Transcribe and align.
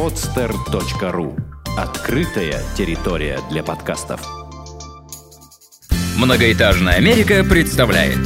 podster.ru 0.00 1.38
Открытая 1.76 2.62
территория 2.74 3.38
для 3.50 3.62
подкастов. 3.62 4.22
Многоэтажная 6.16 6.94
Америка 6.94 7.44
представляет 7.44 8.16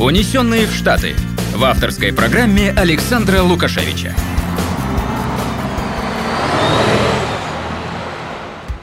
«Унесенные 0.00 0.66
в 0.66 0.74
Штаты» 0.74 1.14
в 1.54 1.62
авторской 1.62 2.12
программе 2.12 2.72
Александра 2.72 3.40
Лукашевича. 3.40 4.16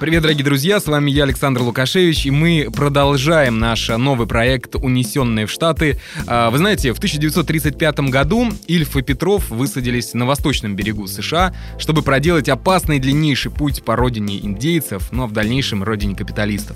Привет, 0.04 0.24
дорогие 0.24 0.44
друзья, 0.44 0.82
с 0.82 0.88
вами 0.88 1.12
я, 1.12 1.24
Александр 1.24 1.62
Лукашевич, 1.62 2.26
и 2.26 2.30
мы 2.30 2.68
продолжаем 2.70 3.58
наш 3.58 3.88
новый 3.88 4.28
проект 4.28 4.76
«Унесенные 4.76 5.46
в 5.46 5.50
Штаты». 5.50 5.98
А, 6.28 6.50
вы 6.50 6.58
знаете, 6.58 6.92
в 6.92 6.98
1935 6.98 8.00
году 8.10 8.52
Ильф 8.68 8.98
и 8.98 9.02
Петров 9.02 9.50
высадились 9.50 10.14
на 10.14 10.26
восточном 10.26 10.76
берегу 10.76 11.08
США, 11.08 11.56
чтобы 11.80 12.02
проделать 12.02 12.50
опасный 12.50 13.00
длиннейший 13.00 13.50
путь 13.50 13.86
по 13.86 13.96
родине 13.96 14.46
индейцев, 14.46 15.10
но 15.14 15.26
в 15.26 15.32
дальнейшем 15.32 15.84
родине 15.84 16.18
капиталистов. 16.18 16.76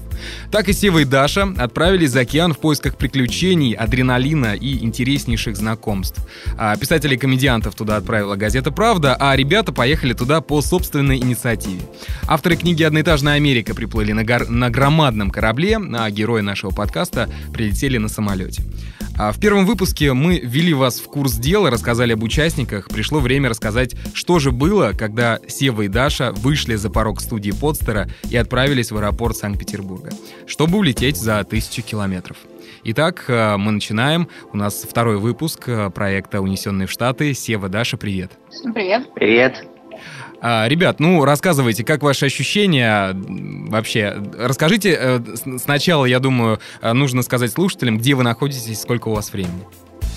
Так 0.50 0.70
и 0.70 0.74
Сева 0.74 1.00
и 1.00 1.04
Даша 1.04 1.54
отправились 1.58 2.12
за 2.12 2.22
океан 2.22 2.54
в 2.54 2.60
поисках 2.60 2.96
приключений, 2.96 3.74
адреналина 3.74 4.56
и 4.56 4.86
интереснейших 4.86 5.58
знакомств. 5.58 6.26
А, 6.58 6.78
писателей 6.78 7.18
и 7.18 7.20
комедиантов 7.20 7.76
туда 7.76 7.98
отправила 7.98 8.38
газета 8.38 8.72
«Правда», 8.72 9.18
а 9.20 9.36
ребята 9.36 9.74
поехали 9.74 10.14
туда 10.14 10.40
по 10.40 10.62
собственной 10.62 11.18
инициативе. 11.18 11.82
Авторы 12.26 12.56
книги 12.56 12.84
«Одноэтажная 12.84 13.17
Одноэтажная 13.18 13.34
Америка 13.34 13.74
приплыли 13.74 14.12
на, 14.12 14.24
гор... 14.24 14.48
на 14.48 14.70
громадном 14.70 15.32
корабле, 15.32 15.80
а 15.96 16.12
герои 16.12 16.42
нашего 16.42 16.70
подкаста 16.70 17.28
прилетели 17.52 17.98
на 17.98 18.10
самолете. 18.10 18.62
А 19.18 19.32
в 19.32 19.40
первом 19.40 19.66
выпуске 19.66 20.14
мы 20.14 20.40
ввели 20.40 20.72
вас 20.72 21.00
в 21.00 21.06
курс 21.06 21.34
дела, 21.34 21.72
рассказали 21.72 22.14
об 22.14 22.22
участниках. 22.22 22.90
Пришло 22.90 23.20
время 23.20 23.50
рассказать, 23.50 23.96
что 24.14 24.38
же 24.38 24.52
было, 24.52 24.92
когда 24.96 25.40
Сева 25.48 25.82
и 25.82 25.88
Даша 25.88 26.32
вышли 26.32 26.76
за 26.76 26.92
порог 26.92 27.20
студии 27.20 27.50
Подстера 27.50 28.08
и 28.30 28.38
отправились 28.38 28.92
в 28.92 28.98
аэропорт 28.98 29.36
Санкт-Петербурга, 29.36 30.12
чтобы 30.46 30.78
улететь 30.78 31.18
за 31.18 31.44
тысячу 31.44 31.82
километров. 31.82 32.38
Итак, 32.84 33.26
э, 33.30 33.58
мы 33.58 33.72
начинаем. 33.72 34.28
У 34.54 34.58
нас 34.58 34.86
второй 34.88 35.18
выпуск 35.18 35.68
э, 35.68 35.90
проекта 35.90 36.40
«Унесенные 36.40 36.86
в 36.86 36.92
Штаты». 36.92 37.34
Сева, 37.34 37.68
Даша, 37.68 37.98
привет. 37.98 38.34
Привет. 38.76 39.12
Привет. 39.16 39.66
А, 40.40 40.68
ребят, 40.68 41.00
ну 41.00 41.24
рассказывайте, 41.26 41.84
как 41.84 42.04
ваши 42.04 42.26
ощущения 42.26 43.16
вообще? 43.70 44.16
Расскажите 44.38 44.98
э, 45.00 45.20
сначала, 45.58 46.06
я 46.06 46.20
думаю, 46.20 46.60
э, 46.82 46.94
нужно 46.94 47.24
сказать 47.24 47.52
слушателям, 47.52 47.98
где 47.98 48.14
вы 48.14 48.24
находитесь, 48.24 48.82
сколько 48.82 49.08
у 49.08 49.16
вас 49.16 49.34
времени. 49.34 49.66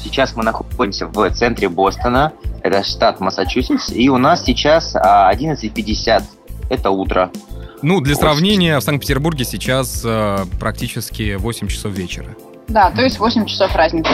Сейчас 0.03 0.35
мы 0.35 0.45
находимся 0.45 1.07
в 1.07 1.31
центре 1.31 1.69
Бостона, 1.69 2.33
это 2.63 2.85
штат 2.85 3.21
Массачусетс, 3.21 3.91
и 3.93 4.09
у 4.09 4.19
нас 4.19 4.45
сейчас 4.45 4.95
11.50, 4.95 6.11
а, 6.11 6.23
это 6.71 6.91
утро. 6.91 7.31
Ну, 7.83 8.01
для 8.01 8.15
сравнения, 8.15 8.79
в 8.79 8.83
Санкт-Петербурге 8.83 9.45
сейчас 9.45 10.03
э, 10.05 10.45
практически 10.59 11.37
8 11.37 11.69
часов 11.69 11.93
вечера. 11.93 12.37
Да, 12.69 12.91
то 12.91 13.03
есть 13.03 13.19
8 13.19 13.47
часов 13.47 13.75
разницы. 13.75 14.11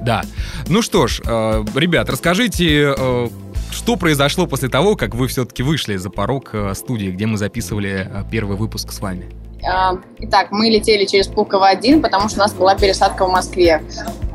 Да. 0.00 0.22
Ну 0.68 0.82
что 0.82 1.06
ж, 1.06 1.20
э, 1.24 1.64
ребят, 1.74 2.10
расскажите, 2.10 2.94
э, 2.96 3.28
что 3.74 3.96
произошло 3.96 4.46
после 4.46 4.68
того, 4.68 4.96
как 4.96 5.14
вы 5.14 5.26
все-таки 5.28 5.62
вышли 5.62 5.96
за 5.96 6.08
порог 6.08 6.50
э, 6.52 6.74
студии, 6.74 7.08
где 7.08 7.26
мы 7.26 7.36
записывали 7.36 8.08
э, 8.10 8.22
первый 8.30 8.56
выпуск 8.56 8.92
с 8.92 9.00
вами? 9.00 9.26
А, 9.66 9.96
итак, 10.18 10.48
мы 10.50 10.68
летели 10.68 11.04
через 11.06 11.26
Пулково-1, 11.28 12.00
потому 12.00 12.28
что 12.28 12.38
у 12.38 12.42
нас 12.42 12.52
была 12.52 12.74
пересадка 12.74 13.26
в 13.26 13.30
Москве. 13.30 13.82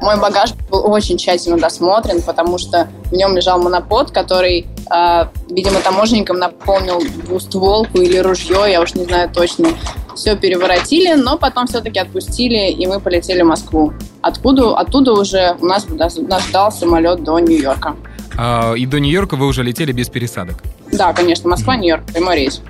Мой 0.01 0.19
багаж 0.19 0.53
был 0.69 0.91
очень 0.91 1.17
тщательно 1.17 1.57
досмотрен, 1.57 2.21
потому 2.21 2.57
что 2.57 2.89
в 3.05 3.13
нем 3.13 3.35
лежал 3.35 3.61
монопод, 3.61 4.11
который, 4.11 4.67
а, 4.89 5.31
видимо, 5.49 5.79
таможенникам 5.81 6.37
наполнил 6.37 7.01
двустволку 7.25 7.99
или 7.99 8.17
ружье, 8.17 8.65
я 8.69 8.81
уж 8.81 8.95
не 8.95 9.05
знаю 9.05 9.29
точно. 9.29 9.69
Все 10.15 10.35
переворотили, 10.35 11.13
но 11.13 11.37
потом 11.37 11.67
все-таки 11.67 11.99
отпустили, 11.99 12.71
и 12.71 12.87
мы 12.87 12.99
полетели 12.99 13.41
в 13.41 13.45
Москву. 13.45 13.93
Откуда, 14.21 14.75
оттуда 14.77 15.13
уже 15.13 15.55
у 15.61 15.65
нас, 15.65 15.87
нас 15.87 16.17
ждал 16.47 16.71
самолет 16.71 17.23
до 17.23 17.39
Нью-Йорка. 17.39 17.95
А, 18.37 18.73
и 18.73 18.85
до 18.85 18.99
Нью-Йорка 18.99 19.35
вы 19.35 19.47
уже 19.47 19.63
летели 19.63 19.91
без 19.91 20.09
пересадок? 20.09 20.63
Да, 20.91 21.13
конечно, 21.13 21.49
Москва, 21.49 21.75
Нью-Йорк, 21.75 22.05
прямой 22.05 22.35
рейс. 22.35 22.61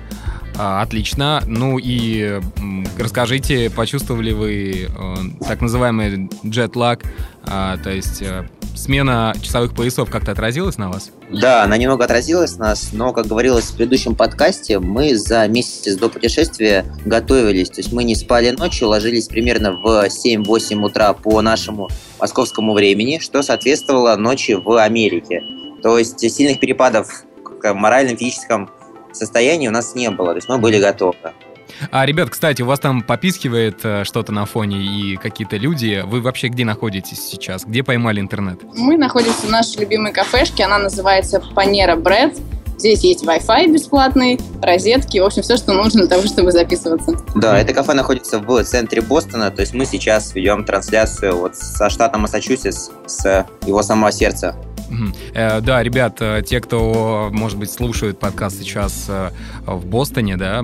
А, 0.56 0.82
отлично. 0.82 1.42
Ну 1.46 1.78
и 1.78 2.40
расскажите, 2.98 3.70
почувствовали 3.70 4.32
вы 4.32 4.88
э, 4.88 5.14
так 5.46 5.60
называемый 5.62 6.28
джет-лаг, 6.44 7.02
а, 7.46 7.78
то 7.78 7.90
есть 7.90 8.20
э, 8.20 8.46
смена 8.74 9.34
часовых 9.40 9.74
поясов 9.74 10.10
как-то 10.10 10.32
отразилась 10.32 10.78
на 10.78 10.88
вас? 10.88 11.10
Да, 11.30 11.62
она 11.64 11.76
немного 11.76 12.04
отразилась 12.04 12.56
на 12.56 12.68
нас, 12.68 12.90
но, 12.92 13.12
как 13.12 13.26
говорилось 13.26 13.66
в 13.66 13.76
предыдущем 13.76 14.14
подкасте, 14.14 14.78
мы 14.78 15.16
за 15.16 15.46
месяц 15.48 15.96
до 15.96 16.08
путешествия 16.08 16.84
готовились. 17.04 17.70
То 17.70 17.80
есть 17.80 17.92
мы 17.92 18.04
не 18.04 18.14
спали 18.14 18.50
ночью, 18.50 18.88
ложились 18.88 19.28
примерно 19.28 19.72
в 19.72 20.06
7-8 20.06 20.84
утра 20.84 21.12
по 21.12 21.40
нашему 21.42 21.88
московскому 22.18 22.74
времени, 22.74 23.18
что 23.20 23.42
соответствовало 23.42 24.16
ночи 24.16 24.52
в 24.52 24.82
Америке. 24.82 25.42
То 25.82 25.98
есть 25.98 26.20
сильных 26.20 26.60
перепадов 26.60 27.24
в 27.62 27.74
моральном, 27.74 28.16
физическом 28.16 28.70
состоянии 29.12 29.68
у 29.68 29.72
нас 29.72 29.94
не 29.94 30.10
было. 30.10 30.30
То 30.30 30.36
есть 30.36 30.48
мы 30.48 30.58
были 30.58 30.80
готовы. 30.80 31.16
А, 31.90 32.06
ребят, 32.06 32.30
кстати, 32.30 32.62
у 32.62 32.66
вас 32.66 32.80
там 32.80 33.02
попискивает 33.02 33.80
э, 33.84 34.04
что-то 34.04 34.32
на 34.32 34.46
фоне 34.46 34.82
и 34.82 35.16
какие-то 35.16 35.56
люди. 35.56 36.02
Вы 36.04 36.20
вообще 36.20 36.48
где 36.48 36.64
находитесь 36.64 37.20
сейчас? 37.20 37.64
Где 37.64 37.82
поймали 37.82 38.20
интернет? 38.20 38.60
Мы 38.76 38.96
находимся 38.96 39.46
в 39.46 39.50
нашей 39.50 39.80
любимой 39.80 40.12
кафешке. 40.12 40.64
Она 40.64 40.78
называется 40.78 41.42
Панера 41.54 41.96
Бред. 41.96 42.38
Здесь 42.80 43.04
есть 43.04 43.24
Wi-Fi 43.24 43.70
бесплатный, 43.70 44.40
розетки, 44.62 45.18
в 45.18 45.24
общем, 45.26 45.42
все, 45.42 45.58
что 45.58 45.74
нужно 45.74 46.00
для 46.00 46.08
того, 46.08 46.26
чтобы 46.26 46.50
записываться. 46.50 47.12
Да, 47.34 47.60
это 47.60 47.74
кафе 47.74 47.92
находится 47.92 48.38
в 48.38 48.64
центре 48.64 49.02
Бостона, 49.02 49.50
то 49.50 49.60
есть 49.60 49.74
мы 49.74 49.84
сейчас 49.84 50.34
ведем 50.34 50.64
трансляцию 50.64 51.36
вот 51.36 51.56
со 51.56 51.90
штата 51.90 52.16
Массачусетс, 52.16 52.88
с 53.06 53.46
его 53.66 53.82
самого 53.82 54.10
сердца. 54.12 54.56
Э, 55.34 55.60
да, 55.60 55.82
ребят, 55.82 56.16
э, 56.20 56.42
те, 56.46 56.60
кто, 56.60 57.30
может 57.32 57.58
быть, 57.58 57.70
слушают 57.70 58.18
подкаст 58.18 58.58
сейчас 58.58 59.06
э, 59.08 59.30
в 59.66 59.86
Бостоне, 59.86 60.36
да, 60.36 60.62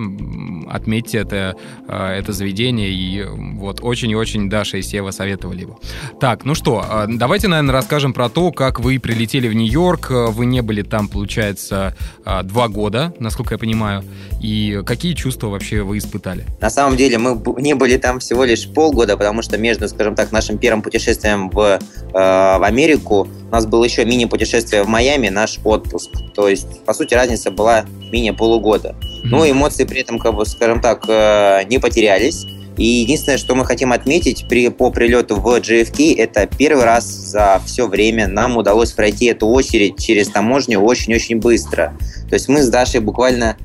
отметьте 0.69 1.19
это, 1.19 1.55
это 1.89 2.33
заведение, 2.33 2.91
и 2.91 3.25
вот 3.25 3.81
очень 3.83 4.11
и 4.11 4.17
очень 4.17 4.51
Даша 4.51 4.79
и 4.79 4.83
Сева 4.83 5.11
советовали 5.11 5.61
его. 5.61 5.79
Так, 6.21 6.45
ну 6.45 6.55
что, 6.55 7.07
давайте, 7.09 7.49
наверное, 7.49 7.73
расскажем 7.73 8.13
про 8.13 8.29
то, 8.29 8.53
как 8.53 8.81
вы 8.81 8.99
прилетели 8.99 9.49
в 9.49 9.55
Нью-Йорк, 9.55 10.11
вы 10.11 10.47
не 10.47 10.63
были 10.63 10.83
там, 10.83 11.09
получается, 11.09 11.97
два 12.45 12.69
года, 12.69 13.15
насколько 13.19 13.55
я 13.55 13.59
понимаю, 13.59 14.03
и 14.41 14.83
какие 14.85 15.15
чувства 15.15 15.49
вообще 15.49 15.83
вы 15.83 15.99
испытали? 15.99 16.45
На 16.61 16.71
самом 16.71 16.97
деле 16.97 17.19
мы 17.19 17.41
не 17.61 17.75
были 17.75 17.97
там 17.97 18.19
всего 18.19 18.45
лишь 18.45 18.69
полгода, 18.69 19.17
потому 19.17 19.43
что 19.43 19.57
между, 19.59 19.89
скажем 19.89 20.15
так, 20.15 20.33
нашим 20.33 20.59
первым 20.59 20.83
путешествием 20.83 21.49
в, 21.51 21.79
в 22.13 22.65
Америку 22.65 23.29
у 23.49 23.53
нас 23.53 23.67
было 23.67 23.85
еще 23.85 24.05
мини-путешествие 24.17 24.83
в 24.83 24.89
Майами, 24.89 25.29
наш 25.29 25.59
отпуск. 25.65 26.11
То 26.35 26.49
есть, 26.49 26.85
по 26.85 26.95
сути, 26.95 27.15
разница 27.15 27.51
была 27.51 27.85
менее 28.11 28.33
полугода. 28.33 28.91
Mm-hmm. 29.01 29.21
Ну, 29.25 29.51
эмоции 29.51 29.85
при 29.85 30.01
этом, 30.01 30.19
как 30.19 30.35
бы, 30.35 30.47
скажем 30.47 30.81
так, 30.81 31.05
э, 31.09 31.65
не 31.69 31.79
потерялись. 31.79 32.47
И 32.77 32.85
единственное, 32.85 33.39
что 33.39 33.55
мы 33.55 33.65
хотим 33.65 33.93
отметить 33.93 34.47
при, 34.49 34.69
по 34.69 34.91
прилету 34.91 35.37
в 35.37 35.47
JFK, 35.47 36.17
это 36.19 36.47
первый 36.47 36.85
раз 36.85 37.07
за 37.07 37.61
все 37.65 37.87
время 37.87 38.29
нам 38.29 38.57
удалось 38.57 38.93
пройти 38.93 39.27
эту 39.27 39.47
очередь 39.47 39.99
через 39.99 40.29
таможню 40.29 40.81
очень-очень 40.81 41.39
быстро. 41.39 41.97
То 42.29 42.35
есть 42.35 42.49
мы 42.49 42.63
с 42.63 42.69
Дашей 42.69 43.01
буквально 43.01 43.57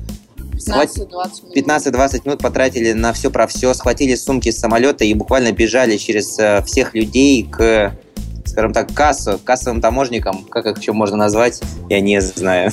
15-20 0.70 1.90
минут. 1.90 2.24
минут 2.24 2.38
потратили 2.40 2.92
на 2.92 3.12
все 3.12 3.30
про 3.30 3.46
все, 3.46 3.74
схватили 3.74 4.14
сумки 4.14 4.50
с 4.50 4.58
самолета 4.58 5.04
и 5.04 5.12
буквально 5.12 5.52
бежали 5.52 5.98
через 5.98 6.38
э, 6.38 6.62
всех 6.64 6.94
людей 6.94 7.46
к 7.50 7.94
скажем 8.52 8.72
так, 8.72 8.92
кассу, 8.92 9.40
кассовым 9.42 9.80
таможникам, 9.80 10.44
как 10.44 10.66
их 10.66 10.78
еще 10.78 10.92
можно 10.92 11.16
назвать, 11.16 11.60
я 11.88 12.00
не 12.00 12.20
знаю. 12.20 12.70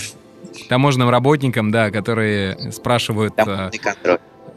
Таможенным 0.68 1.10
работникам, 1.10 1.72
да, 1.72 1.90
которые 1.90 2.72
спрашивают, 2.72 3.34
э, 3.38 3.72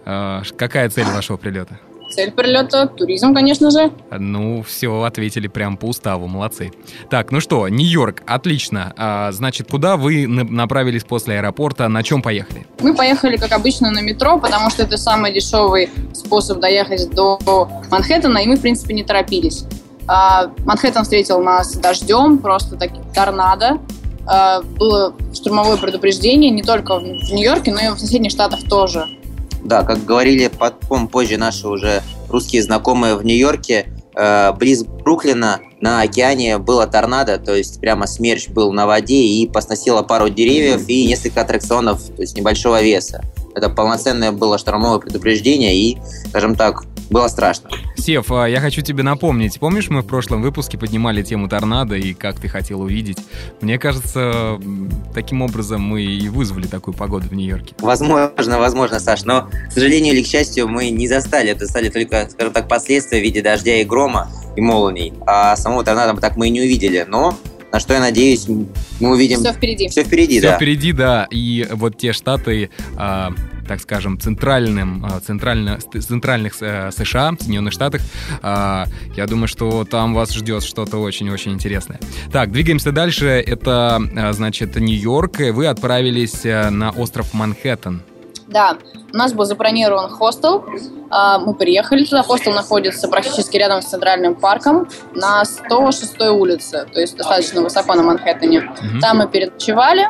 э, 0.04 0.42
какая 0.56 0.90
цель 0.90 1.06
вашего 1.06 1.36
прилета? 1.36 1.78
Цель 2.10 2.30
прилета– 2.32 2.86
туризм, 2.98 3.32
конечно 3.32 3.70
же. 3.70 3.90
Ну, 4.10 4.62
все, 4.62 5.02
ответили 5.02 5.46
прям 5.46 5.78
по 5.78 5.86
уставу, 5.86 6.26
молодцы. 6.26 6.70
Так, 7.08 7.30
ну 7.30 7.40
что, 7.40 7.68
Нью-Йорк, 7.68 8.22
отлично. 8.26 8.92
А, 8.98 9.32
значит, 9.32 9.70
куда 9.70 9.96
вы 9.96 10.26
направились 10.26 11.04
после 11.04 11.36
аэропорта, 11.36 11.88
на 11.88 12.02
чем 12.02 12.20
поехали? 12.20 12.66
Мы 12.80 12.94
поехали, 12.94 13.38
как 13.38 13.52
обычно, 13.52 13.90
на 13.90 14.00
метро, 14.00 14.38
потому 14.38 14.68
что 14.68 14.82
это 14.82 14.98
самый 14.98 15.32
дешевый 15.32 15.88
способ 16.12 16.58
доехать 16.60 17.08
до 17.10 17.38
Манхэттена, 17.90 18.38
и 18.38 18.46
мы, 18.46 18.56
в 18.56 18.60
принципе, 18.60 18.92
не 18.92 19.04
торопились. 19.04 19.64
А, 20.06 20.50
Манхэттен 20.64 21.02
встретил 21.02 21.40
нас 21.40 21.74
дождем, 21.74 22.38
просто 22.38 22.76
таки 22.76 23.00
торнадо. 23.14 23.78
А, 24.26 24.62
было 24.62 25.14
штурмовое 25.32 25.76
предупреждение 25.76 26.50
не 26.50 26.62
только 26.62 26.98
в 26.98 27.02
Нью-Йорке, 27.02 27.72
но 27.72 27.80
и 27.80 27.88
в 27.94 27.98
соседних 27.98 28.30
штатах 28.30 28.60
тоже. 28.68 29.06
Да, 29.64 29.84
как 29.84 30.04
говорили 30.04 30.48
потом 30.48 31.08
позже 31.08 31.36
наши 31.36 31.68
уже 31.68 32.02
русские 32.28 32.62
знакомые 32.62 33.14
в 33.14 33.24
Нью-Йорке, 33.24 33.86
э, 34.16 34.52
близ 34.54 34.82
Бруклина 34.82 35.60
на 35.80 36.02
океане 36.02 36.58
было 36.58 36.86
торнадо, 36.86 37.38
то 37.38 37.54
есть 37.54 37.80
прямо 37.80 38.06
смерч 38.06 38.48
был 38.48 38.72
на 38.72 38.86
воде 38.86 39.22
и 39.22 39.46
посносило 39.46 40.02
пару 40.02 40.28
деревьев 40.28 40.88
и 40.88 41.06
несколько 41.06 41.42
аттракционов, 41.42 42.02
то 42.08 42.22
есть 42.22 42.36
небольшого 42.36 42.82
веса. 42.82 43.22
Это 43.54 43.68
полноценное 43.68 44.32
было 44.32 44.58
штормовое 44.58 44.98
предупреждение 44.98 45.76
и, 45.76 45.98
скажем 46.28 46.56
так, 46.56 46.84
было 47.12 47.28
страшно. 47.28 47.70
Сев, 47.96 48.32
а, 48.32 48.46
я 48.46 48.60
хочу 48.60 48.82
тебе 48.82 49.02
напомнить, 49.02 49.58
помнишь, 49.60 49.88
мы 49.88 50.02
в 50.02 50.06
прошлом 50.06 50.42
выпуске 50.42 50.78
поднимали 50.78 51.22
тему 51.22 51.48
торнадо 51.48 51.96
и 51.96 52.14
как 52.14 52.40
ты 52.40 52.48
хотел 52.48 52.80
увидеть? 52.80 53.18
Мне 53.60 53.78
кажется, 53.78 54.58
таким 55.14 55.42
образом 55.42 55.82
мы 55.82 56.02
и 56.02 56.28
вызвали 56.28 56.66
такую 56.66 56.94
погоду 56.94 57.28
в 57.28 57.34
Нью-Йорке. 57.34 57.74
Возможно, 57.78 58.58
возможно, 58.58 58.98
Саш, 58.98 59.24
но, 59.24 59.48
к 59.68 59.72
сожалению 59.72 60.14
или 60.14 60.22
к 60.22 60.26
счастью, 60.26 60.68
мы 60.68 60.90
не 60.90 61.06
застали 61.06 61.50
это, 61.50 61.66
стали 61.66 61.88
только, 61.88 62.28
скажем 62.30 62.52
так, 62.52 62.68
последствия 62.68 63.20
в 63.20 63.22
виде 63.22 63.42
дождя 63.42 63.76
и 63.76 63.84
грома 63.84 64.28
и 64.56 64.60
молний, 64.60 65.12
а 65.26 65.56
самого 65.56 65.84
торнадо 65.84 66.20
так 66.20 66.36
мы 66.36 66.48
и 66.48 66.50
не 66.50 66.60
увидели, 66.60 67.04
но 67.08 67.38
на 67.72 67.80
что 67.80 67.94
я 67.94 68.00
надеюсь, 68.00 68.46
мы 69.00 69.10
увидим... 69.12 69.40
Все 69.40 69.52
впереди. 69.52 69.88
Все 69.88 70.04
впереди, 70.04 70.38
Все 70.38 70.50
да. 70.50 70.56
впереди, 70.56 70.92
да. 70.92 71.26
И 71.30 71.66
вот 71.72 71.96
те 71.96 72.12
штаты, 72.12 72.68
а, 72.96 73.32
так 73.66 73.80
скажем, 73.80 74.18
центральным, 74.18 75.04
а, 75.04 75.20
центрально, 75.20 75.78
центральных 75.78 76.54
э, 76.60 76.90
США, 76.90 77.32
Соединенных 77.38 77.72
Штатах, 77.72 78.00
а, 78.42 78.86
я 79.16 79.26
думаю, 79.26 79.48
что 79.48 79.84
там 79.84 80.14
вас 80.14 80.32
ждет 80.32 80.62
что-то 80.62 80.98
очень-очень 80.98 81.52
интересное. 81.52 82.00
Так, 82.32 82.52
двигаемся 82.52 82.92
дальше. 82.92 83.26
Это, 83.26 84.00
а, 84.16 84.32
значит, 84.32 84.76
Нью-Йорк. 84.76 85.38
Вы 85.52 85.66
отправились 85.66 86.44
э, 86.44 86.70
на 86.70 86.90
остров 86.90 87.34
Манхэттен. 87.34 88.02
Да, 88.48 88.76
у 89.12 89.16
нас 89.16 89.32
был 89.32 89.46
забронирован 89.46 90.10
хостел. 90.10 90.64
Мы 91.10 91.54
приехали 91.54 92.04
туда. 92.04 92.22
Хостел 92.22 92.52
находится 92.52 93.08
практически 93.08 93.56
рядом 93.56 93.80
с 93.80 93.86
Центральным 93.86 94.34
парком 94.34 94.88
на 95.14 95.44
106 95.44 96.20
улице, 96.20 96.86
то 96.92 97.00
есть 97.00 97.16
достаточно 97.16 97.62
высоко 97.62 97.94
на 97.94 98.02
Манхэттене. 98.02 98.60
Мгм. 98.60 99.00
Там 99.00 99.18
мы 99.18 99.28
переночевали. 99.28 100.08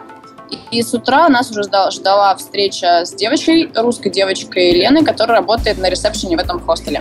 И 0.70 0.82
с 0.82 0.94
утра 0.94 1.28
нас 1.28 1.50
уже 1.50 1.62
ждала, 1.62 2.34
встреча 2.36 3.04
с 3.04 3.14
девочкой, 3.14 3.70
русской 3.74 4.10
девочкой 4.10 4.72
Леной, 4.72 5.04
которая 5.04 5.38
работает 5.38 5.78
на 5.78 5.88
ресепшене 5.88 6.36
в 6.36 6.40
этом 6.40 6.60
хостеле. 6.60 7.00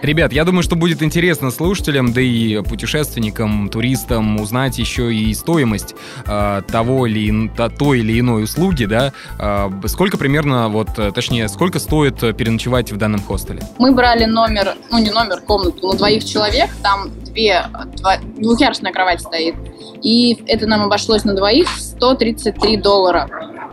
Ребят, 0.00 0.32
я 0.32 0.44
думаю, 0.44 0.62
что 0.62 0.76
будет 0.76 1.02
интересно 1.02 1.50
слушателям, 1.50 2.12
да 2.12 2.20
и 2.20 2.62
путешественникам, 2.62 3.68
туристам 3.68 4.40
узнать 4.40 4.78
еще 4.78 5.12
и 5.12 5.34
стоимость 5.34 5.96
э, 6.24 6.62
того 6.70 7.06
или 7.06 7.50
той 7.76 8.00
или 8.00 8.20
иной 8.20 8.44
услуги, 8.44 8.84
да. 8.84 9.12
Э, 9.40 9.68
сколько 9.86 10.16
примерно, 10.16 10.68
вот, 10.68 10.90
э, 10.98 11.10
точнее, 11.12 11.48
сколько 11.48 11.80
стоит 11.80 12.20
переночевать 12.36 12.92
в 12.92 12.96
данном 12.96 13.20
хостеле? 13.20 13.60
Мы 13.78 13.92
брали 13.92 14.24
номер, 14.24 14.76
ну 14.90 14.98
не 14.98 15.10
номер, 15.10 15.40
комнату 15.40 15.88
на 15.88 15.94
двоих 15.96 16.24
человек, 16.24 16.70
там 16.82 17.10
две, 17.24 17.66
два- 17.96 18.18
двухъярусная 18.36 18.92
кровать 18.92 19.20
стоит. 19.20 19.56
И 20.02 20.34
это 20.46 20.66
нам 20.66 20.82
обошлось 20.82 21.24
на 21.24 21.34
двоих 21.34 21.68
в 21.68 21.80
133 21.80 22.76
доллара 22.76 23.28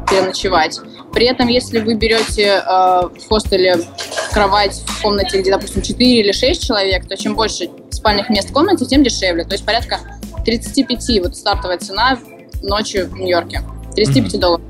переночевать. 0.09 0.79
При 1.13 1.27
этом, 1.27 1.47
если 1.47 1.79
вы 1.79 1.95
берете 1.95 2.43
э, 2.43 2.61
в 2.65 3.27
хостеле 3.27 3.77
кровать 4.33 4.81
в 4.85 5.01
комнате, 5.01 5.39
где, 5.39 5.51
допустим, 5.51 5.81
4 5.81 6.19
или 6.19 6.31
6 6.31 6.61
человек, 6.65 7.07
то 7.07 7.15
чем 7.15 7.35
больше 7.35 7.69
спальных 7.91 8.29
мест 8.29 8.49
в 8.49 8.53
комнате, 8.53 8.85
тем 8.85 9.03
дешевле. 9.03 9.45
То 9.45 9.53
есть 9.53 9.65
порядка 9.65 9.99
35, 10.45 11.23
вот 11.23 11.35
стартовая 11.35 11.77
цена 11.77 12.19
ночью 12.61 13.07
в 13.07 13.15
Нью-Йорке. 13.15 13.61
35 13.95 14.39
долларов. 14.39 14.64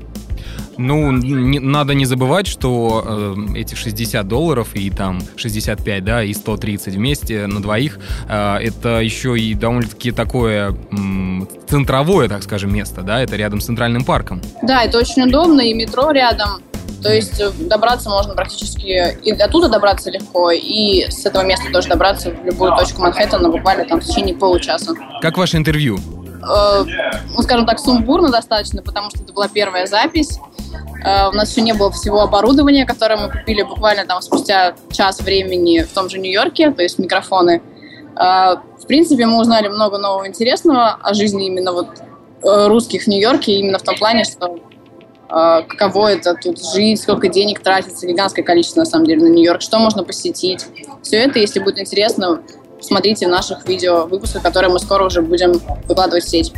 Ну, 0.78 1.10
не- 1.12 1.58
надо 1.58 1.94
не 1.94 2.04
забывать, 2.04 2.46
что 2.46 3.02
э, 3.06 3.34
эти 3.56 3.74
60 3.74 4.26
долларов 4.28 4.68
и 4.74 4.90
там 4.90 5.20
65, 5.36 6.04
да, 6.04 6.22
и 6.22 6.32
130 6.34 6.94
вместе 6.94 7.46
на 7.46 7.62
двоих, 7.62 7.98
э, 8.28 8.56
это 8.58 9.00
еще 9.00 9.38
и 9.38 9.54
довольно-таки 9.54 10.12
такое 10.12 10.74
м, 10.92 11.48
центровое, 11.66 12.28
так 12.28 12.42
скажем, 12.42 12.74
место, 12.74 13.02
да, 13.02 13.20
это 13.22 13.36
рядом 13.36 13.60
с 13.60 13.66
Центральным 13.66 14.04
парком. 14.04 14.40
Да, 14.62 14.82
это 14.84 14.98
очень 14.98 15.22
удобно, 15.22 15.60
и 15.62 15.72
метро 15.72 16.10
рядом. 16.10 16.60
То 17.02 17.12
есть 17.12 17.40
э, 17.40 17.50
добраться 17.60 18.08
можно 18.10 18.34
практически 18.34 19.16
и 19.24 19.30
оттуда 19.32 19.68
добраться 19.68 20.10
легко, 20.10 20.50
и 20.50 21.06
с 21.08 21.24
этого 21.26 21.42
места 21.44 21.70
тоже 21.72 21.88
добраться 21.88 22.30
в 22.30 22.44
любую 22.44 22.74
точку 22.76 23.02
Манхэттена 23.02 23.48
буквально 23.48 23.84
там 23.84 24.00
в 24.00 24.04
течение 24.04 24.34
получаса. 24.34 24.94
Как 25.20 25.36
ваше 25.38 25.56
интервью? 25.56 25.98
Э, 26.42 26.84
ну, 27.34 27.42
скажем 27.42 27.66
так, 27.66 27.78
сумбурно 27.78 28.30
достаточно, 28.30 28.82
потому 28.82 29.10
что 29.10 29.22
это 29.22 29.32
была 29.32 29.48
первая 29.48 29.86
запись. 29.86 30.38
Э, 31.04 31.28
у 31.28 31.32
нас 31.32 31.50
еще 31.50 31.62
не 31.62 31.72
было 31.72 31.90
всего 31.90 32.22
оборудования, 32.22 32.86
которое 32.86 33.16
мы 33.16 33.30
купили 33.30 33.62
буквально 33.62 34.06
там 34.06 34.20
спустя 34.22 34.74
час 34.90 35.20
времени 35.20 35.82
в 35.82 35.92
том 35.92 36.08
же 36.08 36.18
Нью-Йорке, 36.18 36.70
то 36.70 36.82
есть 36.82 36.98
микрофоны. 36.98 37.62
Э, 38.16 38.56
в 38.80 38.86
принципе, 38.86 39.26
мы 39.26 39.40
узнали 39.40 39.68
много 39.68 39.98
нового 39.98 40.26
интересного 40.26 40.98
о 41.02 41.14
жизни 41.14 41.46
именно 41.46 41.72
вот 41.72 41.88
э, 42.42 42.66
русских 42.66 43.04
в 43.04 43.06
Нью-Йорке, 43.06 43.52
именно 43.52 43.78
в 43.78 43.82
том 43.82 43.96
плане, 43.96 44.24
что 44.24 44.58
каково 45.28 46.12
это 46.12 46.34
тут 46.34 46.64
жить, 46.72 47.02
сколько 47.02 47.26
денег 47.26 47.58
тратится, 47.58 48.06
гигантское 48.06 48.44
количество, 48.44 48.78
на 48.78 48.86
самом 48.86 49.06
деле, 49.06 49.24
на 49.24 49.28
Нью-Йорк, 49.28 49.60
что 49.60 49.80
можно 49.80 50.04
посетить. 50.04 50.64
Все 51.02 51.16
это, 51.16 51.40
если 51.40 51.58
будет 51.58 51.80
интересно, 51.80 52.42
смотрите 52.86 53.26
в 53.26 53.30
наших 53.30 53.66
видео 53.68 54.06
выпусках, 54.06 54.42
которые 54.42 54.72
мы 54.72 54.78
скоро 54.78 55.04
уже 55.04 55.22
будем 55.22 55.60
выкладывать 55.86 56.24
в 56.24 56.28
сеть. 56.28 56.52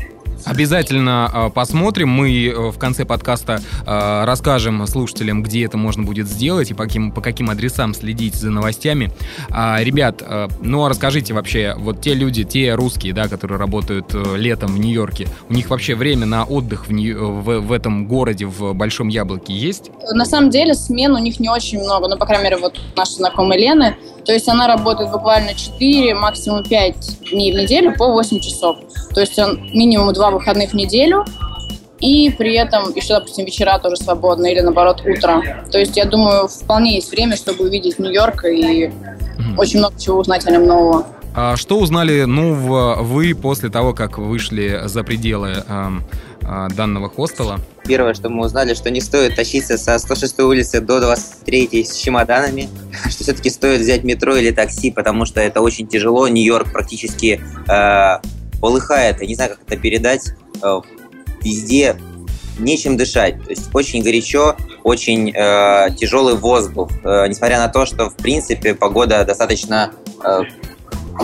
Обязательно 0.44 1.30
э, 1.32 1.50
посмотрим. 1.50 2.08
Мы 2.08 2.46
э, 2.46 2.70
в 2.70 2.78
конце 2.78 3.04
подкаста 3.04 3.60
э, 3.86 4.24
расскажем 4.24 4.86
слушателям, 4.86 5.42
где 5.42 5.64
это 5.64 5.76
можно 5.76 6.04
будет 6.04 6.28
сделать 6.28 6.70
и 6.70 6.74
по 6.74 6.84
каким, 6.84 7.12
по 7.12 7.20
каким 7.20 7.50
адресам 7.50 7.94
следить 7.94 8.34
за 8.34 8.50
новостями. 8.50 9.10
А, 9.50 9.82
ребят, 9.82 10.22
ну 10.60 10.84
а 10.84 10.88
расскажите 10.88 11.34
вообще, 11.34 11.74
вот 11.76 12.00
те 12.00 12.14
люди, 12.14 12.44
те 12.44 12.74
русские, 12.74 13.12
да, 13.12 13.28
которые 13.28 13.58
работают 13.58 14.14
э, 14.14 14.36
летом 14.36 14.72
в 14.72 14.78
Нью-Йорке, 14.78 15.28
у 15.48 15.52
них 15.52 15.70
вообще 15.70 15.94
время 15.94 16.26
на 16.26 16.44
отдых 16.44 16.88
в, 16.88 16.92
в, 16.92 17.60
в 17.60 17.72
этом 17.72 18.06
городе, 18.06 18.46
в 18.46 18.72
Большом 18.74 19.08
Яблоке 19.08 19.52
есть? 19.52 19.90
На 20.12 20.24
самом 20.24 20.50
деле 20.50 20.74
смен 20.74 21.14
у 21.14 21.18
них 21.18 21.40
не 21.40 21.48
очень 21.48 21.80
много, 21.80 22.08
ну, 22.08 22.16
по 22.16 22.26
крайней 22.26 22.44
мере, 22.44 22.56
вот 22.58 22.80
наша 22.96 23.12
знакомая 23.12 23.58
Лены, 23.58 23.96
то 24.28 24.34
есть 24.34 24.46
она 24.46 24.66
работает 24.66 25.10
буквально 25.10 25.54
4, 25.54 26.14
максимум 26.14 26.62
5 26.62 27.30
дней 27.30 27.50
в 27.50 27.56
неделю 27.56 27.94
по 27.96 28.08
8 28.08 28.40
часов. 28.40 28.76
То 29.14 29.22
есть 29.22 29.38
он 29.38 29.58
минимум 29.72 30.12
2 30.12 30.30
выходных 30.32 30.72
в 30.72 30.74
неделю, 30.74 31.24
и 31.98 32.28
при 32.28 32.52
этом 32.52 32.94
еще, 32.94 33.14
допустим, 33.14 33.46
вечера 33.46 33.78
тоже 33.78 33.96
свободны, 33.96 34.52
или 34.52 34.60
наоборот, 34.60 35.00
утро. 35.00 35.42
То 35.72 35.78
есть, 35.78 35.96
я 35.96 36.04
думаю, 36.04 36.46
вполне 36.46 36.96
есть 36.96 37.10
время, 37.10 37.36
чтобы 37.36 37.64
увидеть 37.64 37.98
Нью-Йорк 37.98 38.44
и 38.44 38.88
Мгм. 39.38 39.58
очень 39.58 39.78
много 39.78 39.98
чего 39.98 40.18
узнать 40.18 40.46
о 40.46 40.50
нем 40.50 40.66
нового. 40.66 41.06
А 41.34 41.56
что 41.56 41.78
узнали 41.78 42.24
нового 42.24 42.96
вы 43.02 43.34
после 43.34 43.70
того, 43.70 43.94
как 43.94 44.18
вышли 44.18 44.82
за 44.84 45.04
пределы 45.04 45.64
эм, 45.66 46.04
а, 46.42 46.68
данного 46.68 47.08
хостела? 47.08 47.60
Первое, 47.88 48.12
что 48.12 48.28
мы 48.28 48.44
узнали, 48.44 48.74
что 48.74 48.90
не 48.90 49.00
стоит 49.00 49.34
тащиться 49.34 49.78
со 49.78 49.98
106 49.98 50.40
улицы 50.40 50.82
до 50.82 51.00
23 51.00 51.84
с 51.84 51.96
чемоданами, 51.96 52.68
что 53.08 53.24
все-таки 53.24 53.48
стоит 53.48 53.80
взять 53.80 54.04
метро 54.04 54.36
или 54.36 54.50
такси, 54.50 54.90
потому 54.90 55.24
что 55.24 55.40
это 55.40 55.62
очень 55.62 55.88
тяжело. 55.88 56.28
Нью-Йорк 56.28 56.70
практически 56.70 57.40
э, 57.66 58.60
полыхает, 58.60 59.22
я 59.22 59.26
не 59.26 59.34
знаю, 59.34 59.52
как 59.52 59.60
это 59.66 59.76
передать. 59.78 60.34
Э, 60.62 60.80
везде 61.42 61.96
нечем 62.58 62.96
дышать, 62.96 63.42
то 63.42 63.50
есть 63.50 63.74
очень 63.74 64.02
горячо, 64.02 64.56
очень 64.82 65.30
э, 65.34 65.88
тяжелый 65.96 66.34
воздух, 66.34 66.90
Э, 67.04 67.26
несмотря 67.26 67.58
на 67.58 67.68
то, 67.68 67.86
что 67.86 68.10
в 68.10 68.16
принципе 68.16 68.74
погода 68.74 69.24
достаточно 69.24 69.92
э, 70.22 70.40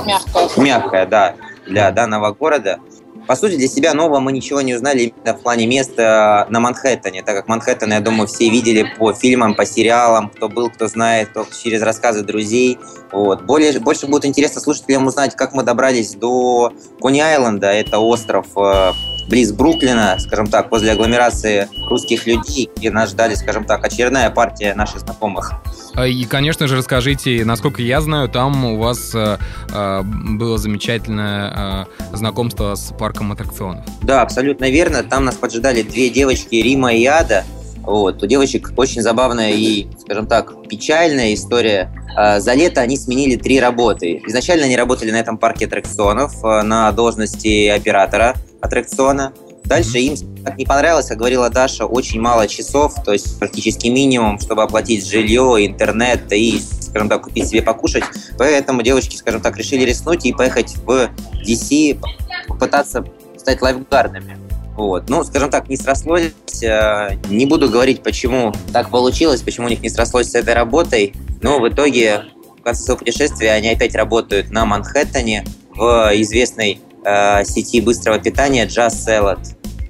Мягко. 0.06 0.60
мягкая, 0.60 1.06
да, 1.06 1.34
для 1.66 1.90
данного 1.90 2.32
города. 2.32 2.78
По 3.26 3.36
сути, 3.36 3.56
для 3.56 3.68
себя 3.68 3.94
нового 3.94 4.20
мы 4.20 4.32
ничего 4.32 4.60
не 4.60 4.74
узнали 4.74 5.14
именно 5.16 5.36
в 5.36 5.42
плане 5.42 5.66
места 5.66 6.46
на 6.50 6.60
Манхэттене, 6.60 7.22
так 7.22 7.34
как 7.36 7.48
Манхэттен, 7.48 7.92
я 7.92 8.00
думаю, 8.00 8.26
все 8.26 8.50
видели 8.50 8.86
по 8.98 9.12
фильмам, 9.14 9.54
по 9.54 9.64
сериалам, 9.64 10.28
кто 10.28 10.48
был, 10.48 10.68
кто 10.68 10.88
знает, 10.88 11.30
кто 11.30 11.46
через 11.62 11.80
рассказы 11.82 12.22
друзей. 12.22 12.78
Вот. 13.12 13.42
Более, 13.42 13.78
больше 13.80 14.06
будет 14.06 14.26
интересно 14.26 14.60
слушателям 14.60 15.06
узнать, 15.06 15.34
как 15.36 15.54
мы 15.54 15.62
добрались 15.62 16.14
до 16.14 16.72
Кони-Айленда, 17.00 17.68
это 17.68 17.98
остров 17.98 18.46
э, 18.56 18.92
близ 19.28 19.52
Бруклина, 19.52 20.16
скажем 20.18 20.46
так, 20.46 20.70
возле 20.70 20.92
агломерации 20.92 21.68
русских 21.88 22.26
людей, 22.26 22.70
где 22.76 22.90
нас 22.90 23.10
ждали, 23.10 23.34
скажем 23.34 23.64
так, 23.64 23.84
очередная 23.84 24.30
партия 24.30 24.74
наших 24.74 25.00
знакомых. 25.00 25.52
А, 25.94 26.06
И, 26.06 26.24
конечно 26.24 26.66
же, 26.66 26.76
расскажите, 26.76 27.44
насколько 27.44 27.82
я 27.82 28.00
знаю, 28.00 28.28
там 28.28 28.64
у 28.64 28.78
вас 28.78 29.14
э, 29.14 29.38
э, 29.72 30.02
было 30.02 30.58
замечательное 30.58 31.86
э, 32.12 32.16
знакомство 32.16 32.74
с 32.74 32.92
парком 32.98 33.32
аттракционов. 33.32 33.84
Да, 34.02 34.22
абсолютно 34.22 34.70
верно. 34.70 35.02
Там 35.02 35.24
нас 35.24 35.36
поджидали 35.36 35.82
две 35.82 36.10
девочки, 36.10 36.56
Рима 36.56 36.92
и 36.94 37.04
Ада. 37.06 37.44
Вот. 37.82 38.22
У 38.22 38.26
девочек 38.26 38.72
очень 38.76 39.02
забавная 39.02 39.52
и, 39.52 39.86
скажем 40.00 40.26
так, 40.26 40.54
печальная 40.68 41.34
история. 41.34 41.90
А, 42.16 42.40
За 42.40 42.54
лето 42.54 42.80
они 42.80 42.96
сменили 42.96 43.36
три 43.36 43.60
работы. 43.60 44.22
Изначально 44.26 44.64
они 44.64 44.76
работали 44.76 45.10
на 45.10 45.16
этом 45.16 45.36
парке 45.36 45.66
аттракционов 45.66 46.42
а, 46.44 46.62
на 46.62 46.90
должности 46.92 47.68
оператора 47.68 48.34
аттракциона. 48.64 49.32
Дальше 49.64 49.98
им 49.98 50.16
так 50.44 50.58
не 50.58 50.66
понравилось, 50.66 51.06
как 51.06 51.18
говорила 51.18 51.48
Даша, 51.48 51.86
очень 51.86 52.20
мало 52.20 52.46
часов, 52.48 52.94
то 53.04 53.12
есть 53.12 53.38
практически 53.38 53.88
минимум, 53.88 54.38
чтобы 54.38 54.62
оплатить 54.62 55.06
жилье, 55.06 55.66
интернет 55.66 56.30
и 56.32 56.60
скажем 56.94 57.08
так, 57.08 57.22
купить 57.22 57.48
себе 57.48 57.60
покушать. 57.60 58.04
Поэтому 58.38 58.82
девочки, 58.82 59.16
скажем 59.16 59.40
так, 59.40 59.56
решили 59.56 59.84
рискнуть 59.84 60.24
и 60.26 60.32
поехать 60.32 60.76
в 60.76 61.10
DC, 61.44 62.00
попытаться 62.46 63.04
стать 63.36 63.60
лайфгардами. 63.62 64.38
Вот. 64.76 65.08
Ну, 65.08 65.24
скажем 65.24 65.50
так, 65.50 65.68
не 65.68 65.76
срослось. 65.76 66.32
Э, 66.62 67.16
не 67.28 67.46
буду 67.46 67.68
говорить, 67.68 68.02
почему 68.04 68.52
так 68.72 68.90
получилось, 68.90 69.42
почему 69.42 69.66
у 69.66 69.70
них 69.70 69.80
не 69.80 69.88
срослось 69.88 70.30
с 70.30 70.34
этой 70.36 70.54
работой. 70.54 71.14
Но 71.42 71.58
в 71.58 71.68
итоге, 71.68 72.22
в 72.58 72.62
конце 72.62 72.82
своего 72.82 72.98
путешествия, 72.98 73.50
они 73.52 73.70
опять 73.70 73.96
работают 73.96 74.50
на 74.50 74.64
Манхэттене 74.64 75.44
в 75.74 76.12
известной 76.14 76.80
э, 77.04 77.44
сети 77.44 77.80
быстрого 77.80 78.18
питания 78.18 78.66
Just 78.66 79.06
Salad. 79.06 79.40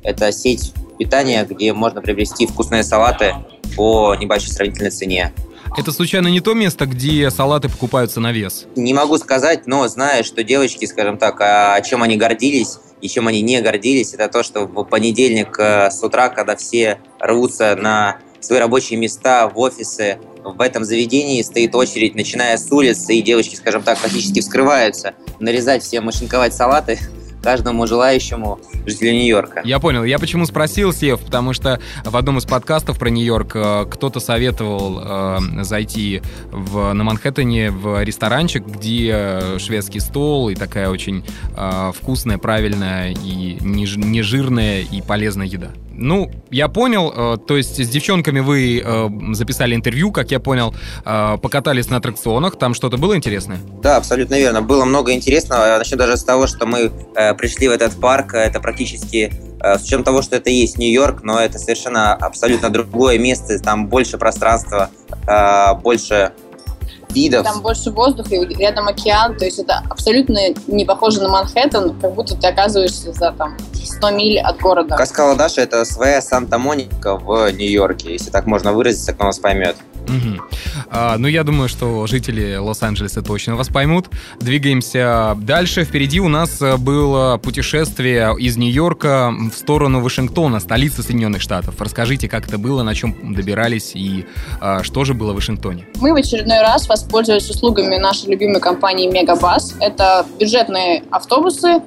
Это 0.03 0.33
сеть 0.33 0.73
питания, 0.99 1.47
где 1.49 1.73
можно 1.73 2.01
приобрести 2.01 2.47
вкусные 2.47 2.83
салаты 2.83 3.35
по 3.77 4.15
небольшой 4.15 4.51
сравнительной 4.51 4.91
цене. 4.91 5.33
Это 5.77 5.91
случайно 5.91 6.29
не 6.29 6.41
то 6.41 6.55
место, 6.55 6.87
где 6.87 7.31
салаты 7.31 7.69
покупаются 7.69 8.21
на 8.21 8.31
вес? 8.31 8.67
Не 8.77 8.95
могу 8.95 9.19
сказать, 9.19 9.67
но 9.67 9.89
знаю, 9.89 10.23
что 10.23 10.45
девочки, 10.45 10.85
скажем 10.85 11.19
так, 11.19 11.41
о 11.41 11.81
чем 11.81 12.03
они 12.03 12.17
гордились 12.17 12.79
и 13.01 13.09
чем 13.09 13.29
они 13.29 13.43
не 13.43 13.61
гордились, 13.61 14.15
это 14.15 14.29
то, 14.29 14.43
что 14.43 14.67
в 14.67 14.85
понедельник 14.85 15.59
э, 15.59 15.91
с 15.91 16.03
утра, 16.03 16.31
когда 16.31 16.57
все 16.57 16.99
рвутся 17.21 17.77
на 17.77 18.19
свои 18.41 18.59
рабочие 18.59 18.99
места, 18.99 19.49
в 19.49 19.59
офисы, 19.59 20.19
в 20.43 20.61
этом 20.61 20.85
заведении 20.85 21.43
стоит 21.43 21.75
очередь, 21.75 22.15
начиная 22.15 22.57
с 22.57 22.71
улицы, 22.71 23.15
и 23.15 23.23
девочки, 23.23 23.57
скажем 23.57 23.83
так, 23.83 23.99
практически 23.99 24.41
вскрываются, 24.41 25.15
нарезать 25.41 25.83
все, 25.83 26.01
машинковать 26.01 26.55
салаты, 26.55 26.99
каждому 27.43 27.87
желающему 27.87 28.59
жителю 28.87 29.13
Нью-Йорка. 29.13 29.61
Я 29.65 29.79
понял. 29.79 30.03
Я 30.03 30.19
почему 30.19 30.47
спросил, 30.47 30.93
Сев, 30.93 31.21
потому 31.21 31.53
что 31.53 31.79
в 32.05 32.17
одном 32.17 32.39
из 32.39 32.45
подкастов 32.47 32.99
про 32.99 33.11
Нью-Йорк 33.11 33.53
э, 33.55 33.87
кто-то 33.91 34.19
советовал 34.19 35.01
э, 35.05 35.63
зайти 35.63 36.23
в, 36.51 36.93
на 36.93 37.05
Манхэттене 37.05 37.71
в 37.71 38.03
ресторанчик, 38.03 38.67
где 38.67 39.11
э, 39.13 39.59
шведский 39.59 40.01
стол 40.01 40.49
и 40.49 40.55
такая 40.55 40.89
очень 40.89 41.25
э, 41.57 41.93
вкусная, 41.95 42.39
правильная 42.39 43.13
и 43.13 43.59
не, 43.61 44.23
жирная 44.23 44.81
и 44.81 45.03
полезная 45.03 45.47
еда. 45.47 45.69
Ну, 45.97 46.31
я 46.51 46.69
понял, 46.69 47.13
э, 47.15 47.39
то 47.39 47.57
есть 47.57 47.83
с 47.85 47.89
девчонками 47.89 48.41
вы 48.41 48.83
э, 48.85 49.09
записали 49.33 49.75
интервью, 49.75 50.11
как 50.13 50.31
я 50.31 50.41
понял, 50.41 50.75
э, 51.05 51.39
покатались 51.41 51.89
на 51.89 51.99
аттракционах, 51.99 52.57
там 52.57 52.75
что-то 52.75 52.97
было 52.97 53.17
интересное? 53.17 53.59
Да, 53.83 53.97
абсолютно 53.97 54.35
верно, 54.35 54.63
было 54.63 54.85
много 54.85 55.13
интересного. 55.13 55.79
Начну 55.79 55.97
даже 55.97 56.17
с 56.17 56.25
того, 56.25 56.47
что 56.47 56.67
мы 56.67 56.91
пришли 57.39 57.69
в 57.69 57.73
этот 57.73 57.99
парк, 58.01 58.35
это 58.35 58.61
практически 58.61 59.33
с 59.61 59.83
учетом 59.83 60.05
того, 60.05 60.21
что 60.23 60.37
это 60.37 60.51
есть 60.51 60.79
Нью-Йорк, 60.79 61.23
но 61.23 61.41
это 61.41 61.59
совершенно 61.59 62.15
абсолютно 62.15 62.71
другое 62.71 63.19
место, 63.19 63.59
там 63.59 63.87
больше 63.87 64.19
пространства, 64.19 64.91
больше 65.83 66.33
видов. 67.15 67.45
Там 67.45 67.63
больше 67.63 67.91
воздуха, 67.91 68.35
и 68.35 68.55
рядом 68.55 68.89
океан, 68.89 69.37
то 69.37 69.45
есть 69.45 69.59
это 69.59 69.83
абсолютно 69.89 70.39
не 70.67 70.85
похоже 70.85 71.23
на 71.23 71.29
Манхэттен, 71.29 71.99
как 72.01 72.15
будто 72.15 72.37
ты 72.37 72.47
оказываешься 72.47 73.13
за 73.13 73.33
там 73.33 73.57
100 73.73 74.11
миль 74.11 74.41
от 74.41 74.59
города. 74.61 74.97
Каскала 74.97 75.37
Даша— 75.37 75.61
это 75.63 75.85
своя 75.85 76.21
Санта-Моника 76.21 77.17
в 77.17 77.51
Нью-Йорке, 77.53 78.13
если 78.13 78.31
так 78.31 78.47
можно 78.47 78.73
выразиться, 78.73 79.13
кто 79.13 79.25
нас 79.25 79.39
поймет. 79.39 79.77
Угу. 80.09 80.43
А, 80.91 81.17
ну, 81.19 81.29
я 81.29 81.45
думаю, 81.45 81.69
что 81.69 82.07
жители 82.07 82.57
Лос-Анджелеса 82.57 83.23
точно 83.23 83.57
вас 83.57 83.69
поймут. 83.69 84.07
Двигаемся 84.39 85.37
дальше. 85.41 85.85
Впереди 85.85 86.21
у 86.21 86.29
нас 86.29 86.61
было 86.79 87.39
путешествие 87.39 88.35
из 88.39 88.57
Нью-Йорка 88.57 89.33
в 89.53 89.57
сторону 89.57 90.01
Вашингтона, 90.01 90.61
столицы 90.61 91.03
Соединенных 91.03 91.43
Штатов. 91.43 91.81
Расскажите, 91.81 92.29
как 92.29 92.49
это 92.49 92.59
было, 92.59 92.83
на 92.83 92.95
чем 92.95 93.35
добирались 93.35 93.93
и 93.95 94.27
а, 94.61 94.83
что 94.83 95.05
же 95.05 95.15
было 95.15 95.33
в 95.33 95.37
Вашингтоне? 95.37 95.87
Мы 96.01 96.13
в 96.13 96.17
очередной 96.17 96.61
раз 96.61 96.89
воспользовались 96.89 97.49
услугами 97.49 97.97
нашей 97.97 98.31
любимой 98.31 98.61
компании 98.61 99.11
Мегабас. 99.11 99.75
Это 99.81 100.27
бюджетные 100.39 101.05
автобусы 101.11 101.83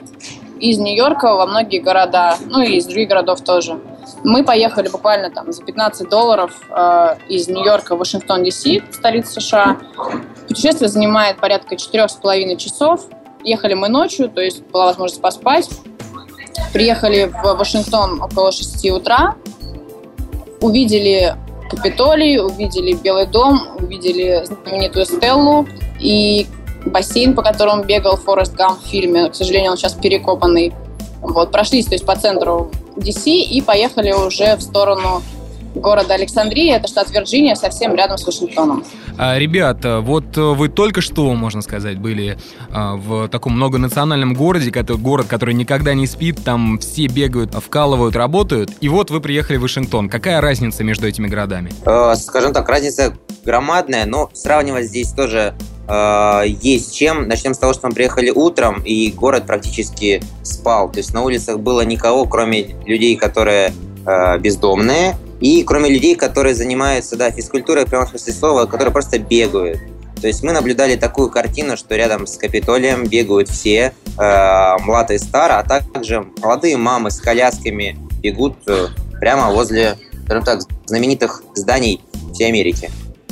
из 0.59 0.77
Нью-Йорка 0.79 1.35
во 1.35 1.45
многие 1.45 1.79
города, 1.79 2.37
ну 2.47 2.61
и 2.61 2.77
из 2.77 2.85
других 2.85 3.09
городов 3.09 3.41
тоже. 3.41 3.77
Мы 4.23 4.43
поехали 4.43 4.89
буквально 4.89 5.29
там 5.29 5.51
за 5.51 5.63
15 5.63 6.09
долларов 6.09 6.51
э, 6.69 7.15
из 7.29 7.47
Нью-Йорка 7.47 7.95
в 7.95 7.99
Вашингтон, 7.99 8.43
Д.С., 8.43 8.65
столицу 8.91 9.41
США. 9.41 9.77
Путешествие 10.47 10.89
занимает 10.89 11.37
порядка 11.37 11.75
4,5 11.75 12.55
часов. 12.57 13.05
Ехали 13.43 13.73
мы 13.73 13.89
ночью, 13.89 14.29
то 14.29 14.41
есть 14.41 14.63
была 14.67 14.85
возможность 14.85 15.21
поспать. 15.21 15.69
Приехали 16.73 17.25
в 17.25 17.55
Вашингтон 17.55 18.21
около 18.21 18.51
6 18.51 18.89
утра. 18.91 19.35
Увидели 20.61 21.35
Капитолий, 21.69 22.39
увидели 22.39 22.93
Белый 22.93 23.27
дом, 23.27 23.77
увидели 23.79 24.43
знаменитую 24.45 25.05
Стеллу. 25.05 25.67
И 25.99 26.47
бассейн, 26.85 27.35
по 27.35 27.41
которому 27.41 27.83
бегал 27.83 28.17
Форест 28.17 28.55
Гам 28.55 28.77
в 28.77 28.87
фильме. 28.87 29.29
К 29.29 29.35
сожалению, 29.35 29.71
он 29.71 29.77
сейчас 29.77 29.93
перекопанный. 29.93 30.73
Вот, 31.21 31.51
прошлись, 31.51 31.87
то 31.87 31.93
есть 31.93 32.05
по 32.05 32.15
центру 32.15 32.71
DC 32.97 33.29
и 33.29 33.61
поехали 33.61 34.11
уже 34.11 34.55
в 34.55 34.61
сторону 34.61 35.21
города 35.75 36.15
Александрия, 36.15 36.77
это 36.77 36.87
штат 36.87 37.11
Вирджиния, 37.11 37.55
совсем 37.55 37.95
рядом 37.95 38.17
с 38.17 38.25
Вашингтоном. 38.25 38.83
А, 39.17 39.37
ребята, 39.37 40.01
вот 40.01 40.35
вы 40.35 40.69
только 40.69 41.01
что, 41.01 41.33
можно 41.33 41.61
сказать, 41.61 41.99
были 41.99 42.37
а, 42.71 42.95
в 42.95 43.27
таком 43.29 43.53
многонациональном 43.53 44.33
городе, 44.33 44.71
который, 44.71 44.97
город, 44.97 45.27
который 45.27 45.53
никогда 45.53 45.93
не 45.93 46.07
спит, 46.07 46.43
там 46.43 46.79
все 46.79 47.07
бегают, 47.07 47.53
вкалывают, 47.53 48.15
работают, 48.15 48.71
и 48.81 48.89
вот 48.89 49.11
вы 49.11 49.21
приехали 49.21 49.57
в 49.57 49.61
Вашингтон. 49.61 50.09
Какая 50.09 50.41
разница 50.41 50.83
между 50.83 51.07
этими 51.07 51.27
городами? 51.27 51.71
Э, 51.85 52.15
скажем 52.15 52.53
так, 52.53 52.67
разница 52.69 53.15
громадная, 53.45 54.05
но 54.05 54.29
сравнивать 54.33 54.87
здесь 54.87 55.11
тоже 55.11 55.53
э, 55.87 56.43
есть 56.61 56.95
чем. 56.95 57.27
Начнем 57.27 57.53
с 57.53 57.57
того, 57.57 57.73
что 57.73 57.87
мы 57.87 57.93
приехали 57.93 58.29
утром, 58.29 58.81
и 58.83 59.11
город 59.11 59.45
практически 59.45 60.21
спал. 60.43 60.91
То 60.91 60.97
есть 60.97 61.13
на 61.13 61.23
улицах 61.23 61.59
было 61.59 61.81
никого, 61.81 62.25
кроме 62.25 62.75
людей, 62.85 63.15
которые 63.15 63.73
э, 64.05 64.37
бездомные, 64.39 65.17
и 65.39 65.63
кроме 65.63 65.89
людей, 65.89 66.15
которые 66.15 66.55
занимаются 66.55 67.15
да, 67.15 67.31
физкультурой, 67.31 67.85
в 67.85 68.09
смысле 68.09 68.33
слова, 68.33 68.65
которые 68.65 68.91
просто 68.91 69.19
бегают. 69.19 69.79
То 70.19 70.27
есть 70.27 70.43
мы 70.43 70.51
наблюдали 70.51 70.95
такую 70.95 71.29
картину, 71.29 71.77
что 71.77 71.95
рядом 71.95 72.25
с 72.25 72.37
Капитолием 72.37 73.05
бегают 73.05 73.49
все, 73.49 73.93
э, 74.17 74.77
млад 74.79 75.11
стар, 75.19 75.51
а 75.51 75.63
также 75.63 76.25
молодые 76.41 76.77
мамы 76.77 77.11
с 77.11 77.19
колясками 77.19 77.97
бегут 78.21 78.55
э, 78.67 78.87
прямо 79.19 79.51
возле, 79.51 79.97
скажем 80.25 80.43
так, 80.43 80.61
знаменитых 80.85 81.43
зданий 81.53 82.01
всей 82.33 82.47
Америки. 82.47 82.89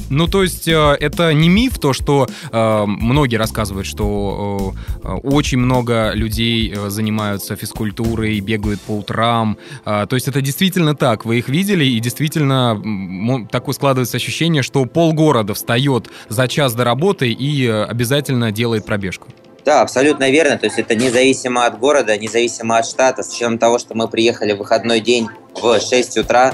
Ну, 0.10 0.28
то 0.28 0.44
есть 0.44 0.68
э, 0.68 0.98
это 1.00 1.34
не 1.34 1.50
миф, 1.50 1.80
то, 1.80 1.94
что 1.94 2.28
э, 2.52 2.84
многие 2.86 3.38
рассказывают, 3.38 3.88
что 3.88 4.74
э, 5.04 5.10
очень 5.24 5.58
много 5.58 6.12
людей 6.14 6.76
занимаются 6.88 7.56
физкультурой, 7.56 8.40
бегают 8.40 8.82
по 8.82 8.92
утрам. 8.92 9.58
То 9.84 10.08
есть 10.12 10.28
это 10.28 10.42
действительно 10.42 10.96
так. 10.96 11.26
Вы 11.26 11.40
их 11.40 11.50
видели, 11.50 11.86
и 11.86 12.00
действительно 12.00 13.48
такое 13.52 13.74
складывается 13.74 14.18
ощущение, 14.18 14.64
что 14.64 14.86
полгорода 14.86 15.54
встает 15.54 16.10
за 16.30 16.48
час 16.48 16.74
до 16.74 16.84
работы 16.84 17.32
и 17.32 17.68
обязательно 17.68 18.52
делает 18.52 18.86
пробежку. 18.86 19.28
Да, 19.66 19.82
абсолютно 19.82 20.30
верно. 20.30 20.58
То 20.58 20.68
есть 20.68 20.78
это 20.78 20.96
независимо 20.96 21.66
от 21.66 21.80
города, 21.80 22.16
независимо 22.18 22.78
от 22.78 22.86
штата. 22.86 23.24
С 23.24 23.34
учетом 23.34 23.58
того, 23.58 23.80
что 23.80 23.96
мы 23.96 24.08
приехали 24.08 24.54
в 24.54 24.58
выходной 24.58 25.00
день 25.00 25.28
в 25.56 25.80
6 25.80 26.18
утра, 26.20 26.54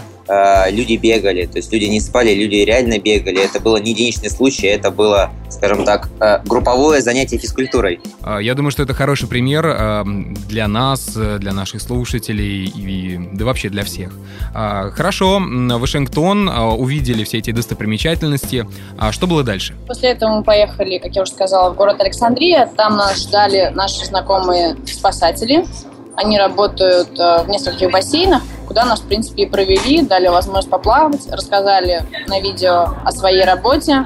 люди 0.70 0.96
бегали. 0.98 1.46
То 1.46 1.58
есть 1.58 1.72
люди 1.72 1.86
не 1.86 2.00
спали, 2.00 2.34
люди 2.34 2.56
реально 2.56 3.00
бегали. 3.00 3.44
Это 3.44 3.60
было 3.60 3.78
не 3.78 3.92
единичный 3.92 4.30
случай, 4.30 4.68
это 4.68 4.92
было, 4.92 5.32
скажем 5.50 5.84
так, 5.84 6.10
э, 6.20 6.40
групповое 6.46 7.02
занятие 7.02 7.38
физкультурой. 7.38 8.00
А, 8.22 8.40
я 8.40 8.54
думаю, 8.54 8.72
что 8.72 8.84
это 8.84 8.94
хороший 8.94 9.28
пример 9.28 9.66
э, 9.66 10.04
для 10.48 10.68
нас, 10.68 11.14
для 11.14 11.54
наших 11.54 11.82
слушателей 11.82 12.66
и 12.66 13.20
да 13.34 13.46
вообще 13.46 13.70
для 13.70 13.84
всех. 13.84 14.12
А, 14.54 14.90
хорошо, 14.92 15.42
Вашингтон, 15.42 16.48
увидели 16.48 17.24
все 17.24 17.40
эти 17.40 17.52
достопримечательности. 17.52 18.68
А 18.98 19.12
что 19.12 19.28
было 19.28 19.44
дальше? 19.44 19.76
После 19.88 20.10
этого 20.10 20.38
мы 20.38 20.44
поехали, 20.44 20.98
как 20.98 21.16
я 21.16 21.24
уже 21.24 21.32
сказала, 21.32 21.72
в 21.72 21.76
город 21.76 22.00
Александрия. 22.00 22.70
Там 22.78 22.98
нас 22.98 23.24
ждали 23.24 23.72
наши 23.74 24.06
знакомые 24.06 24.76
спасатели. 24.86 25.66
Они 26.24 26.38
работают 26.38 27.18
в 27.18 27.46
нескольких 27.48 27.92
бассейнах 27.92 28.42
куда 28.72 28.86
нас, 28.86 29.02
в 29.02 29.04
принципе, 29.06 29.44
и 29.44 29.46
провели, 29.48 30.02
дали 30.02 30.30
возможность 30.30 30.70
поплавать, 30.70 31.28
рассказали 31.30 32.06
на 32.30 32.40
видео 32.40 32.96
о 33.04 33.12
своей 33.12 33.44
работе, 33.44 34.06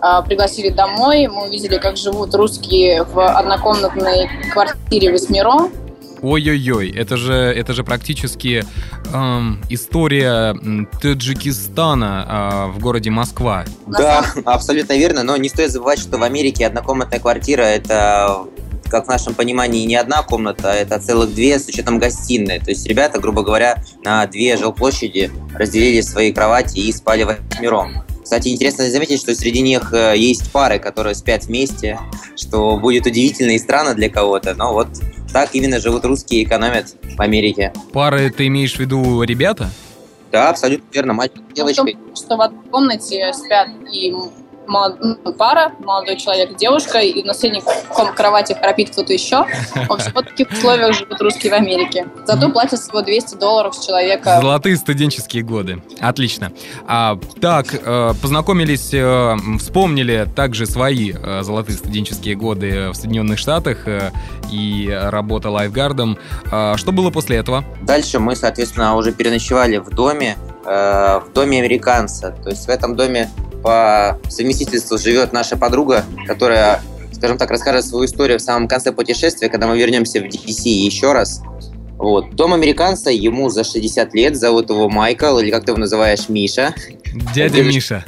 а, 0.00 0.20
пригласили 0.20 0.70
домой, 0.70 1.28
мы 1.28 1.44
увидели, 1.44 1.78
как 1.78 1.96
живут 1.96 2.34
русские 2.34 3.04
в 3.04 3.24
однокомнатной 3.24 4.28
квартире 4.52 5.12
восьмером. 5.12 5.70
Ой-ой-ой, 6.22 6.90
это 6.90 7.16
же, 7.16 7.34
это 7.34 7.72
же 7.72 7.84
практически 7.84 8.64
эм, 9.12 9.62
история 9.68 10.56
Таджикистана 11.00 12.70
э, 12.72 12.76
в 12.76 12.80
городе 12.80 13.10
Москва. 13.10 13.64
Да, 13.86 14.24
абсолютно 14.44 14.94
верно, 14.94 15.22
но 15.22 15.36
не 15.36 15.48
стоит 15.48 15.70
забывать, 15.70 16.00
что 16.00 16.18
в 16.18 16.22
Америке 16.22 16.66
однокомнатная 16.66 17.20
квартира– 17.20 17.62
это 17.62 18.46
как 18.88 19.06
в 19.06 19.08
нашем 19.08 19.34
понимании, 19.34 19.84
не 19.84 19.96
одна 19.96 20.22
комната, 20.22 20.72
а 20.72 20.74
это 20.74 20.98
целых 20.98 21.34
две 21.34 21.58
с 21.58 21.66
учетом 21.66 21.98
гостиной. 21.98 22.60
То 22.60 22.70
есть 22.70 22.86
ребята, 22.86 23.20
грубо 23.20 23.42
говоря, 23.42 23.82
на 24.04 24.26
две 24.26 24.56
жилплощади 24.56 25.30
разделили 25.54 26.00
свои 26.00 26.32
кровати 26.32 26.78
и 26.78 26.92
спали 26.92 27.24
восьмером. 27.24 28.04
Кстати, 28.22 28.48
интересно 28.48 28.88
заметить, 28.88 29.20
что 29.20 29.34
среди 29.34 29.60
них 29.60 29.92
э, 29.92 30.14
есть 30.16 30.50
пары, 30.50 30.78
которые 30.78 31.14
спят 31.14 31.44
вместе, 31.44 32.00
что 32.36 32.78
будет 32.78 33.04
удивительно 33.04 33.50
и 33.50 33.58
странно 33.58 33.94
для 33.94 34.08
кого-то, 34.08 34.54
но 34.54 34.72
вот 34.72 34.88
так 35.30 35.50
именно 35.54 35.78
живут 35.78 36.06
русские 36.06 36.40
и 36.40 36.44
экономят 36.44 36.96
в 37.16 37.20
Америке. 37.20 37.72
Пары 37.92 38.30
ты 38.30 38.46
имеешь 38.46 38.76
в 38.76 38.78
виду 38.78 39.22
ребята? 39.22 39.68
Да, 40.32 40.48
абсолютно 40.48 40.86
верно, 40.92 41.12
мальчик 41.12 41.42
с 41.50 41.54
девочкой. 41.54 41.98
Что 42.14 42.36
в 42.36 42.40
одной 42.40 42.64
комнате 42.70 43.30
спят 43.34 43.68
и 43.92 44.12
пара, 45.38 45.72
молодой 45.80 46.16
человек, 46.16 46.56
девушка, 46.56 46.98
и 46.98 47.22
на 47.22 47.34
соседней 47.34 47.62
ком- 47.94 48.14
кровати 48.14 48.52
храпит 48.52 48.90
кто-то 48.90 49.12
еще. 49.12 49.44
В 49.74 49.92
общем, 49.92 50.12
вот 50.14 50.26
в 50.26 50.28
таких 50.30 50.50
условиях 50.50 50.94
живут 50.94 51.20
русские 51.20 51.52
в 51.52 51.54
Америке. 51.54 52.06
Зато 52.26 52.50
платят 52.50 52.80
всего 52.80 53.02
200 53.02 53.36
долларов 53.36 53.74
с 53.74 53.84
человека. 53.86 54.38
Золотые 54.40 54.76
студенческие 54.76 55.42
годы. 55.42 55.82
Отлично. 56.00 56.52
А, 56.86 57.18
так, 57.40 57.66
э, 57.74 58.12
познакомились, 58.20 58.90
э, 58.92 59.36
вспомнили 59.58 60.26
также 60.34 60.66
свои 60.66 61.12
э, 61.12 61.42
золотые 61.42 61.76
студенческие 61.76 62.34
годы 62.36 62.90
в 62.90 62.94
Соединенных 62.94 63.38
Штатах 63.38 63.86
и 64.50 64.88
работа 65.10 65.50
лайфгардом. 65.50 66.18
А, 66.50 66.76
что 66.76 66.92
было 66.92 67.10
после 67.10 67.36
этого? 67.36 67.64
Дальше 67.82 68.18
мы, 68.18 68.36
соответственно, 68.36 68.96
уже 68.96 69.12
переночевали 69.12 69.78
в 69.78 69.90
доме, 69.90 70.36
э, 70.64 71.20
в 71.26 71.32
доме 71.32 71.60
американца. 71.60 72.34
То 72.42 72.50
есть 72.50 72.66
в 72.66 72.68
этом 72.68 72.96
доме 72.96 73.30
по 73.62 74.18
совместительству 74.28 74.98
живет 74.98 75.32
наша 75.32 75.56
подруга, 75.56 76.04
которая, 76.26 76.82
скажем 77.12 77.38
так, 77.38 77.50
расскажет 77.50 77.86
свою 77.86 78.04
историю 78.04 78.38
в 78.38 78.42
самом 78.42 78.68
конце 78.68 78.92
путешествия, 78.92 79.48
когда 79.48 79.66
мы 79.66 79.78
вернемся 79.78 80.20
в 80.20 80.24
DC 80.24 80.68
еще 80.68 81.12
раз. 81.12 81.40
Вот. 81.96 82.34
Дом 82.34 82.52
американца, 82.52 83.10
ему 83.10 83.48
за 83.48 83.64
60 83.64 84.14
лет, 84.14 84.36
зовут 84.36 84.68
его 84.68 84.88
Майкл, 84.88 85.38
или 85.38 85.50
как 85.50 85.64
ты 85.64 85.72
его 85.72 85.80
называешь, 85.80 86.28
Миша. 86.28 86.74
Дядя 87.34 87.54
Девушка. 87.54 87.74
Миша. 87.74 88.04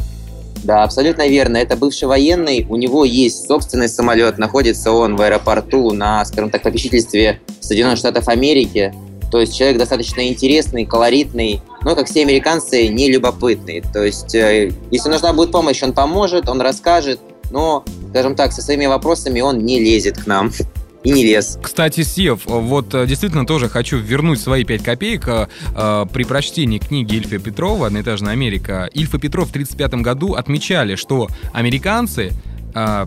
Да, 0.64 0.82
абсолютно 0.82 1.28
верно. 1.28 1.58
Это 1.58 1.76
бывший 1.76 2.08
военный, 2.08 2.66
у 2.68 2.76
него 2.76 3.04
есть 3.04 3.46
собственный 3.46 3.88
самолет, 3.88 4.36
находится 4.36 4.90
он 4.90 5.14
в 5.14 5.22
аэропорту 5.22 5.92
на, 5.92 6.24
скажем 6.24 6.50
так, 6.50 6.62
попечительстве 6.62 7.40
Соединенных 7.60 7.98
Штатов 7.98 8.28
Америки. 8.28 8.92
То 9.30 9.40
есть 9.40 9.56
человек 9.56 9.78
достаточно 9.78 10.26
интересный, 10.28 10.86
колоритный, 10.86 11.60
но, 11.82 11.94
как 11.94 12.06
все 12.06 12.22
американцы, 12.22 12.88
не 12.88 13.10
любопытный. 13.10 13.82
То 13.92 14.04
есть, 14.04 14.34
э, 14.34 14.72
если 14.90 15.08
нужна 15.08 15.32
будет 15.32 15.52
помощь, 15.52 15.82
он 15.82 15.92
поможет, 15.92 16.48
он 16.48 16.60
расскажет, 16.60 17.20
но, 17.50 17.84
скажем 18.10 18.34
так, 18.34 18.52
со 18.52 18.62
своими 18.62 18.86
вопросами 18.86 19.40
он 19.40 19.58
не 19.58 19.80
лезет 19.80 20.18
к 20.22 20.26
нам. 20.26 20.50
И 21.04 21.10
не 21.10 21.24
лез. 21.24 21.56
Кстати, 21.62 22.02
Сев, 22.02 22.40
вот 22.46 22.92
э, 22.92 23.06
действительно 23.06 23.46
тоже 23.46 23.68
хочу 23.68 23.98
вернуть 23.98 24.40
свои 24.40 24.64
5 24.64 24.82
копеек. 24.82 25.28
Э, 25.28 25.46
э, 25.76 26.06
При 26.12 26.24
прочтении 26.24 26.78
книги 26.78 27.14
Ильфа 27.14 27.38
Петрова 27.38 27.86
«Одноэтажная 27.86 28.32
Америка» 28.32 28.90
Ильфа 28.92 29.18
Петров 29.18 29.46
в 29.46 29.50
1935 29.50 30.02
году 30.02 30.34
отмечали, 30.34 30.96
что 30.96 31.28
американцы 31.52 32.32
э, 32.74 33.06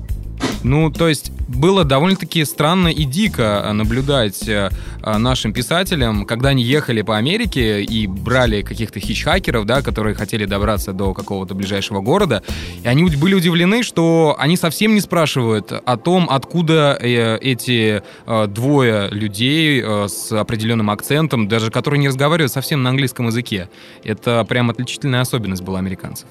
ну, 0.63 0.91
то 0.91 1.07
есть 1.07 1.31
было 1.47 1.83
довольно-таки 1.83 2.45
странно 2.45 2.89
и 2.89 3.05
дико 3.05 3.63
э, 3.63 3.71
наблюдать 3.71 4.47
э, 4.47 4.69
э, 5.01 5.17
нашим 5.17 5.53
писателям, 5.53 6.25
когда 6.25 6.49
они 6.49 6.63
ехали 6.63 7.01
по 7.01 7.17
Америке 7.17 7.83
и 7.83 8.07
брали 8.07 8.61
каких-то 8.61 8.99
хичхакеров, 8.99 9.65
да, 9.65 9.81
которые 9.81 10.15
хотели 10.15 10.45
добраться 10.45 10.93
до 10.93 11.13
какого-то 11.13 11.55
ближайшего 11.55 12.01
города, 12.01 12.43
и 12.83 12.87
они 12.87 13.03
были 13.15 13.33
удивлены, 13.33 13.83
что 13.83 14.35
они 14.37 14.57
совсем 14.57 14.93
не 14.93 15.01
спрашивают 15.01 15.71
о 15.71 15.97
том, 15.97 16.27
откуда 16.29 16.97
эти 17.01 18.03
двое 18.47 19.09
людей 19.09 19.81
с 19.81 20.31
определенным 20.31 20.89
акцентом, 20.89 21.47
даже 21.47 21.71
которые 21.71 21.99
не 21.99 22.07
разговаривают 22.07 22.51
совсем 22.51 22.83
на 22.83 22.89
английском 22.89 23.27
языке. 23.27 23.69
Это 24.03 24.45
прям 24.47 24.69
отличительная 24.69 25.21
особенность 25.21 25.63
была 25.63 25.79
американцев. 25.79 26.27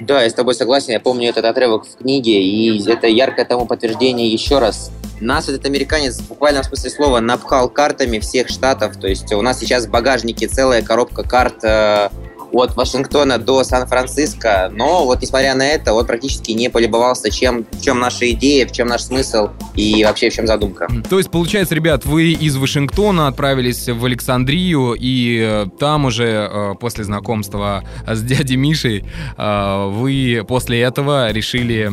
Да, 0.00 0.22
я 0.22 0.30
с 0.30 0.34
тобой 0.34 0.54
согласен. 0.54 0.92
Я 0.92 1.00
помню 1.00 1.28
этот 1.28 1.44
отрывок 1.44 1.86
в 1.86 1.96
книге, 1.96 2.42
и 2.42 2.90
это 2.90 3.06
яркое 3.06 3.44
тому 3.44 3.66
подтверждение 3.66 4.28
еще 4.28 4.58
раз. 4.58 4.90
Нас 5.20 5.48
этот 5.48 5.64
американец 5.66 6.18
в 6.18 6.28
буквальном 6.28 6.64
смысле 6.64 6.90
слова 6.90 7.20
напхал 7.20 7.68
картами 7.68 8.18
всех 8.18 8.48
штатов. 8.48 8.96
То 8.96 9.06
есть 9.06 9.32
у 9.32 9.42
нас 9.42 9.60
сейчас 9.60 9.86
в 9.86 9.90
багажнике 9.90 10.48
целая 10.48 10.82
коробка 10.82 11.22
карт 11.22 11.62
э, 11.62 12.08
от 12.52 12.76
Вашингтона 12.76 13.38
до 13.38 13.64
Сан-Франциско. 13.64 14.70
Но 14.72 15.04
вот 15.04 15.20
несмотря 15.22 15.54
на 15.54 15.66
это, 15.66 15.92
он 15.92 16.06
практически 16.06 16.52
не 16.52 16.68
полюбовался, 16.70 17.30
чем, 17.30 17.64
в 17.70 17.82
чем 17.82 17.98
наша 17.98 18.30
идея, 18.32 18.66
в 18.66 18.72
чем 18.72 18.88
наш 18.88 19.02
смысл 19.02 19.48
и 19.74 20.04
вообще 20.04 20.30
в 20.30 20.34
чем 20.34 20.46
задумка. 20.46 20.88
То 21.08 21.18
есть, 21.18 21.30
получается, 21.30 21.74
ребят, 21.74 22.04
вы 22.04 22.32
из 22.32 22.56
Вашингтона 22.56 23.28
отправились 23.28 23.88
в 23.88 24.04
Александрию, 24.04 24.94
и 24.98 25.40
э, 25.42 25.66
там 25.78 26.04
уже 26.04 26.48
э, 26.50 26.74
после 26.80 27.04
знакомства 27.04 27.84
с 28.06 28.22
дядей 28.22 28.56
Мишей 28.56 29.04
э, 29.36 29.86
вы 29.90 30.44
после 30.46 30.80
этого 30.80 31.30
решили 31.30 31.90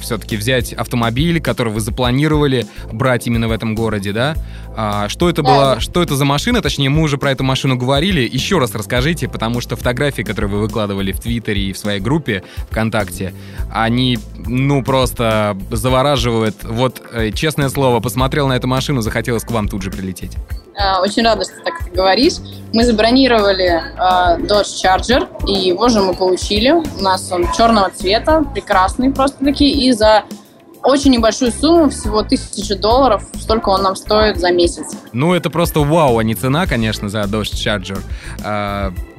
все-таки 0.00 0.36
взять 0.36 0.72
автомобиль, 0.72 1.40
который 1.40 1.72
вы 1.72 1.80
запланировали 1.80 2.66
брать 2.92 3.26
именно 3.26 3.48
в 3.48 3.52
этом 3.52 3.74
городе, 3.74 4.12
да? 4.12 4.34
А, 4.76 5.08
что 5.08 5.28
это 5.28 5.42
Да. 5.42 5.48
было, 5.48 5.80
что 5.80 6.02
это 6.02 6.16
за 6.16 6.24
машина? 6.24 6.62
Точнее, 6.62 6.88
мы 6.90 7.02
уже 7.02 7.18
про 7.18 7.32
эту 7.32 7.44
машину 7.44 7.76
говорили. 7.76 8.28
Еще 8.30 8.58
раз 8.58 8.74
расскажите, 8.74 9.28
потому 9.28 9.60
что 9.60 9.76
фотографии, 9.76 9.99
которые 10.08 10.50
вы 10.50 10.60
выкладывали 10.60 11.12
в 11.12 11.20
Твиттере 11.20 11.62
и 11.62 11.72
в 11.72 11.78
своей 11.78 12.00
группе 12.00 12.42
ВКонтакте, 12.70 13.34
они, 13.72 14.18
ну, 14.46 14.82
просто 14.82 15.56
завораживают. 15.70 16.64
Вот, 16.64 17.02
э, 17.12 17.30
честное 17.32 17.68
слово, 17.68 18.00
посмотрел 18.00 18.48
на 18.48 18.54
эту 18.54 18.66
машину, 18.66 19.02
захотелось 19.02 19.44
к 19.44 19.50
вам 19.50 19.68
тут 19.68 19.82
же 19.82 19.90
прилететь. 19.90 20.32
Э, 20.74 21.00
Очень 21.02 21.24
рада, 21.24 21.44
что 21.44 21.54
так 21.64 21.84
ты 21.84 21.90
говоришь. 21.90 22.34
Мы 22.72 22.84
забронировали 22.84 23.68
э, 23.68 24.40
Dodge 24.46 24.82
Charger, 24.82 25.28
и 25.46 25.68
его 25.68 25.88
же 25.88 26.00
мы 26.00 26.14
получили. 26.14 26.70
У 26.70 27.02
нас 27.02 27.30
он 27.30 27.46
черного 27.56 27.90
цвета, 27.90 28.44
прекрасный 28.54 29.10
просто-таки, 29.10 29.68
и 29.68 29.92
за 29.92 30.24
очень 30.82 31.10
небольшую 31.10 31.52
сумму, 31.52 31.90
всего 31.90 32.22
тысячу 32.22 32.74
долларов, 32.76 33.22
столько 33.38 33.68
он 33.68 33.82
нам 33.82 33.96
стоит 33.96 34.38
за 34.38 34.50
месяц. 34.50 34.86
Ну, 35.12 35.34
это 35.34 35.50
просто 35.50 35.80
вау, 35.80 36.18
а 36.18 36.24
не 36.24 36.34
цена, 36.34 36.66
конечно, 36.66 37.08
за 37.08 37.20
Dodge 37.20 37.52
Charger. 37.52 37.98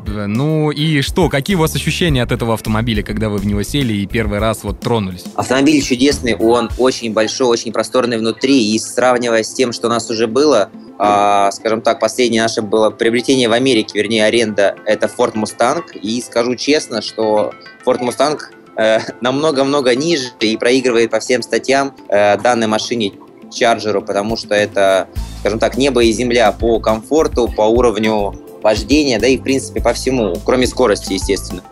Э, 0.07 0.25
ну 0.25 0.71
и 0.71 1.01
что, 1.01 1.29
какие 1.29 1.55
у 1.55 1.59
вас 1.59 1.75
ощущения 1.75 2.23
от 2.23 2.31
этого 2.31 2.53
автомобиля, 2.53 3.03
когда 3.03 3.29
вы 3.29 3.37
в 3.37 3.45
него 3.45 3.63
сели 3.63 3.93
и 3.93 4.05
первый 4.05 4.39
раз 4.39 4.63
вот 4.63 4.79
тронулись? 4.79 5.23
Автомобиль 5.35 5.81
чудесный, 5.81 6.35
он 6.35 6.69
очень 6.77 7.13
большой, 7.13 7.47
очень 7.47 7.71
просторный 7.71 8.17
внутри, 8.17 8.73
и 8.73 8.79
сравнивая 8.79 9.43
с 9.43 9.53
тем, 9.53 9.71
что 9.71 9.87
у 9.87 9.89
нас 9.89 10.09
уже 10.09 10.27
было, 10.27 10.69
а, 10.97 11.51
скажем 11.51 11.81
так, 11.81 11.99
последнее 11.99 12.41
наше 12.41 12.61
было 12.61 12.89
приобретение 12.89 13.49
в 13.49 13.53
Америке, 13.53 13.99
вернее, 13.99 14.25
аренда, 14.25 14.75
это 14.85 15.07
Ford 15.07 15.33
Mustang, 15.33 15.83
и 15.99 16.21
скажу 16.21 16.55
честно, 16.55 17.01
что 17.01 17.53
Ford 17.85 17.99
Mustang 17.99 18.39
э, 18.77 18.99
намного-много 19.21 19.95
ниже 19.95 20.29
и 20.39 20.57
проигрывает 20.57 21.11
по 21.11 21.19
всем 21.19 21.41
статьям 21.41 21.95
э, 22.09 22.37
данной 22.37 22.67
машине 22.67 23.13
Чарджеру, 23.51 24.01
потому 24.01 24.37
что 24.37 24.55
это, 24.55 25.09
скажем 25.41 25.59
так, 25.59 25.77
небо 25.77 26.01
и 26.03 26.11
земля 26.11 26.51
по 26.53 26.79
комфорту, 26.79 27.49
по 27.49 27.63
уровню 27.63 28.33
вождения, 28.63 29.19
да 29.19 29.27
и, 29.27 29.37
в 29.37 29.43
принципе, 29.43 29.81
по 29.81 29.93
всему, 29.93 30.35
кроме 30.45 30.67
скорости, 30.67 31.13
естественно. 31.13 31.63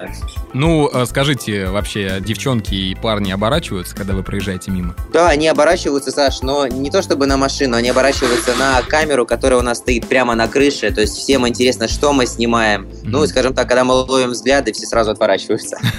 Ну, 0.53 0.89
э, 0.91 1.05
скажите, 1.05 1.67
вообще, 1.67 2.19
девчонки 2.19 2.73
и 2.73 2.95
парни 2.95 3.31
оборачиваются, 3.31 3.95
когда 3.95 4.13
вы 4.13 4.23
проезжаете 4.23 4.71
мимо? 4.71 4.95
Да, 5.13 5.29
они 5.29 5.47
оборачиваются, 5.47 6.11
Саш, 6.11 6.41
но 6.41 6.67
не 6.67 6.89
то 6.89 7.01
чтобы 7.01 7.27
на 7.27 7.37
машину, 7.37 7.77
они 7.77 7.89
оборачиваются 7.89 8.55
на 8.55 8.81
камеру, 8.81 9.25
которая 9.25 9.59
у 9.59 9.63
нас 9.63 9.77
стоит 9.77 10.07
прямо 10.07 10.35
на 10.35 10.47
крыше. 10.47 10.91
То 10.91 11.01
есть 11.01 11.17
всем 11.17 11.47
интересно, 11.47 11.87
что 11.87 12.13
мы 12.13 12.25
снимаем. 12.25 12.89
Ну, 13.03 13.25
скажем 13.27 13.53
так, 13.53 13.67
когда 13.67 13.83
мы 13.83 13.93
ловим 13.93 14.31
взгляды, 14.31 14.73
все 14.73 14.85
сразу 14.85 15.11
отворачиваются. 15.11 15.77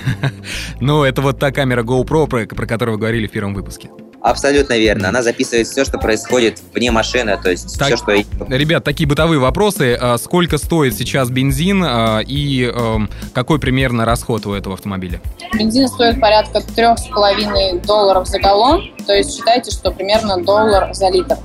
Ну, 0.80 1.04
это 1.04 1.20
вот 1.20 1.38
та 1.38 1.52
камера 1.52 1.82
GoPro, 1.82 2.26
про 2.26 2.66
которую 2.66 2.96
вы 2.96 3.00
говорили 3.00 3.26
в 3.26 3.30
первом 3.30 3.54
выпуске. 3.54 3.90
Абсолютно 4.22 4.78
верно. 4.78 5.08
Она 5.08 5.22
записывает 5.22 5.66
все, 5.66 5.84
что 5.84 5.98
происходит 5.98 6.60
вне 6.74 6.90
машины, 6.90 7.38
то 7.42 7.50
есть 7.50 7.78
Так. 7.78 7.88
все, 7.88 7.96
что... 7.96 8.12
Ребят, 8.48 8.84
такие 8.84 9.08
бытовые 9.08 9.38
вопросы. 9.38 9.96
А 10.00 10.18
Сколько 10.18 10.58
стоит 10.58 10.94
сейчас 10.94 11.30
бензин 11.30 11.82
а, 11.84 12.20
и 12.20 12.64
эм, 12.64 13.08
какой 13.32 13.58
примерно 13.58 14.04
расход 14.04 14.44
у 14.46 14.52
этого 14.52 14.74
автомобиля? 14.74 15.20
Бензин 15.54 15.88
стоит 15.88 16.20
порядка 16.20 16.60
трех 16.60 16.98
с 16.98 17.06
половиной 17.06 17.80
долларов 17.80 18.28
за 18.28 18.38
галлон, 18.38 18.82
то 19.06 19.14
есть 19.14 19.36
считайте, 19.36 19.70
что 19.70 19.90
примерно 19.90 20.42
доллар 20.42 20.92
за 20.92 21.08
литр. 21.08 21.36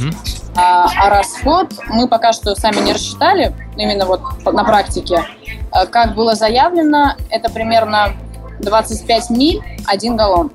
Мгм. 0.00 0.14
А, 0.54 0.86
а 1.06 1.10
расход 1.10 1.72
мы 1.88 2.08
пока 2.08 2.32
что 2.32 2.54
сами 2.54 2.80
не 2.84 2.92
рассчитали, 2.92 3.54
именно 3.76 4.06
вот 4.06 4.20
на 4.44 4.64
практике. 4.64 5.24
А, 5.72 5.86
Как 5.86 6.14
было 6.14 6.34
заявлено, 6.34 7.14
это 7.30 7.50
примерно 7.50 8.12
25 8.60 9.30
миль, 9.30 9.60
один 9.86 10.16
галлон. 10.16 10.52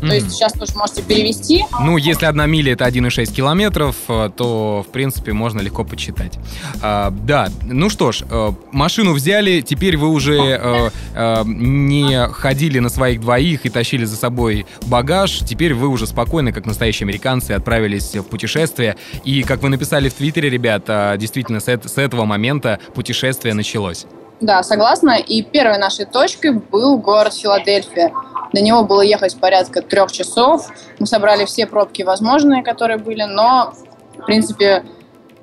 То 0.00 0.14
есть 0.14 0.30
сейчас 0.30 0.52
тоже 0.52 0.72
можете 0.76 1.02
перевести. 1.02 1.64
Ну, 1.80 1.96
если 1.96 2.26
одна 2.26 2.46
миля 2.46 2.72
это 2.72 2.84
1,6 2.84 3.32
километров, 3.32 3.96
э, 4.08 4.30
то, 4.36 4.84
в 4.86 4.92
принципе, 4.92 5.32
можно 5.32 5.60
легко 5.60 5.84
подсчитать. 5.84 6.38
А, 6.82 7.10
да, 7.10 7.48
ну 7.62 7.90
что 7.90 8.12
ж, 8.12 8.22
э, 8.30 8.52
машину 8.72 9.12
взяли, 9.12 9.60
теперь 9.60 9.96
вы 9.96 10.08
уже 10.08 10.36
э, 10.38 11.42
не 11.46 12.28
ходили 12.28 12.78
на 12.78 12.88
своих 12.88 13.20
двоих 13.20 13.66
и 13.66 13.70
тащили 13.70 14.04
за 14.04 14.16
собой 14.16 14.66
багаж, 14.86 15.40
теперь 15.40 15.74
вы 15.74 15.88
уже 15.88 16.06
спокойно, 16.06 16.52
как 16.52 16.66
настоящие 16.66 17.04
американцы, 17.04 17.52
отправились 17.52 18.14
в 18.14 18.22
путешествие. 18.22 18.96
И, 19.24 19.42
как 19.42 19.62
вы 19.62 19.68
написали 19.68 20.08
в 20.08 20.14
Твиттере, 20.14 20.48
ребята, 20.48 21.16
действительно, 21.18 21.60
с, 21.60 21.68
с 21.68 21.98
этого 21.98 22.24
момента 22.24 22.78
путешествие 22.94 23.54
началось. 23.54 24.06
Да, 24.40 24.62
согласна. 24.62 25.16
И 25.18 25.42
первой 25.42 25.78
нашей 25.78 26.06
точкой 26.06 26.52
был 26.52 26.98
город 26.98 27.34
Филадельфия. 27.34 28.12
До 28.52 28.60
него 28.60 28.84
было 28.84 29.02
ехать 29.02 29.38
порядка 29.38 29.82
трех 29.82 30.10
часов. 30.12 30.68
Мы 30.98 31.06
собрали 31.06 31.44
все 31.44 31.66
пробки 31.66 32.02
возможные, 32.02 32.62
которые 32.62 32.98
были, 32.98 33.22
но, 33.22 33.72
в 34.16 34.24
принципе, 34.24 34.84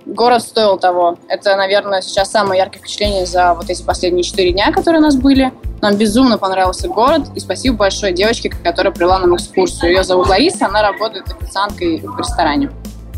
город 0.06 0.42
стоил 0.42 0.78
того. 0.78 1.18
Это, 1.28 1.56
наверное, 1.56 2.02
сейчас 2.02 2.32
самое 2.32 2.60
яркое 2.60 2.80
впечатление 2.80 3.26
за 3.26 3.54
вот 3.54 3.70
эти 3.70 3.84
последние 3.84 4.24
четыре 4.24 4.52
дня, 4.52 4.72
которые 4.72 5.00
у 5.00 5.04
нас 5.04 5.16
были. 5.16 5.52
Нам 5.82 5.96
безумно 5.98 6.38
понравился 6.38 6.88
город, 6.88 7.24
и 7.36 7.40
спасибо 7.40 7.78
большое 7.78 8.14
девочке, 8.14 8.50
которая 8.50 8.94
привела 8.94 9.20
нам 9.20 9.36
экскурсию. 9.36 9.92
Ее 9.92 10.04
зовут 10.04 10.28
Лариса, 10.28 10.66
она 10.66 10.82
работает 10.82 11.26
официанткой 11.28 12.00
в 12.00 12.18
ресторане. 12.18 12.72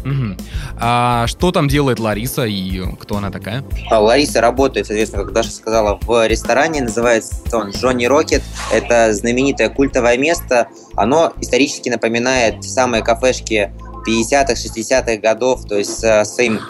Угу. 0.08 0.38
А 0.80 1.28
что 1.28 1.52
там 1.52 1.68
делает 1.68 2.00
Лариса 2.00 2.46
и 2.46 2.82
кто 3.00 3.18
она 3.18 3.32
такая? 3.32 3.64
А, 3.90 4.00
Лариса 4.00 4.42
работает, 4.42 4.88
соответственно, 4.88 5.24
как 5.24 5.34
Даша 5.34 5.52
сказала, 5.52 6.00
в 6.02 6.28
ресторане. 6.28 6.82
Называется 6.82 7.58
он 7.58 7.72
Джонни 7.72 8.06
Рокет. 8.06 8.44
Это 8.72 9.14
знаменитое 9.14 9.70
культовое 9.70 10.18
место. 10.18 10.68
Оно 10.96 11.34
исторически 11.42 11.90
напоминает 11.90 12.64
самые 12.64 13.04
кафешки 13.04 13.72
50-х, 14.08 14.54
60-х 14.54 15.18
годов, 15.18 15.66
то 15.66 15.78
есть 15.78 16.04
э, 16.04 16.24
своим 16.24 16.62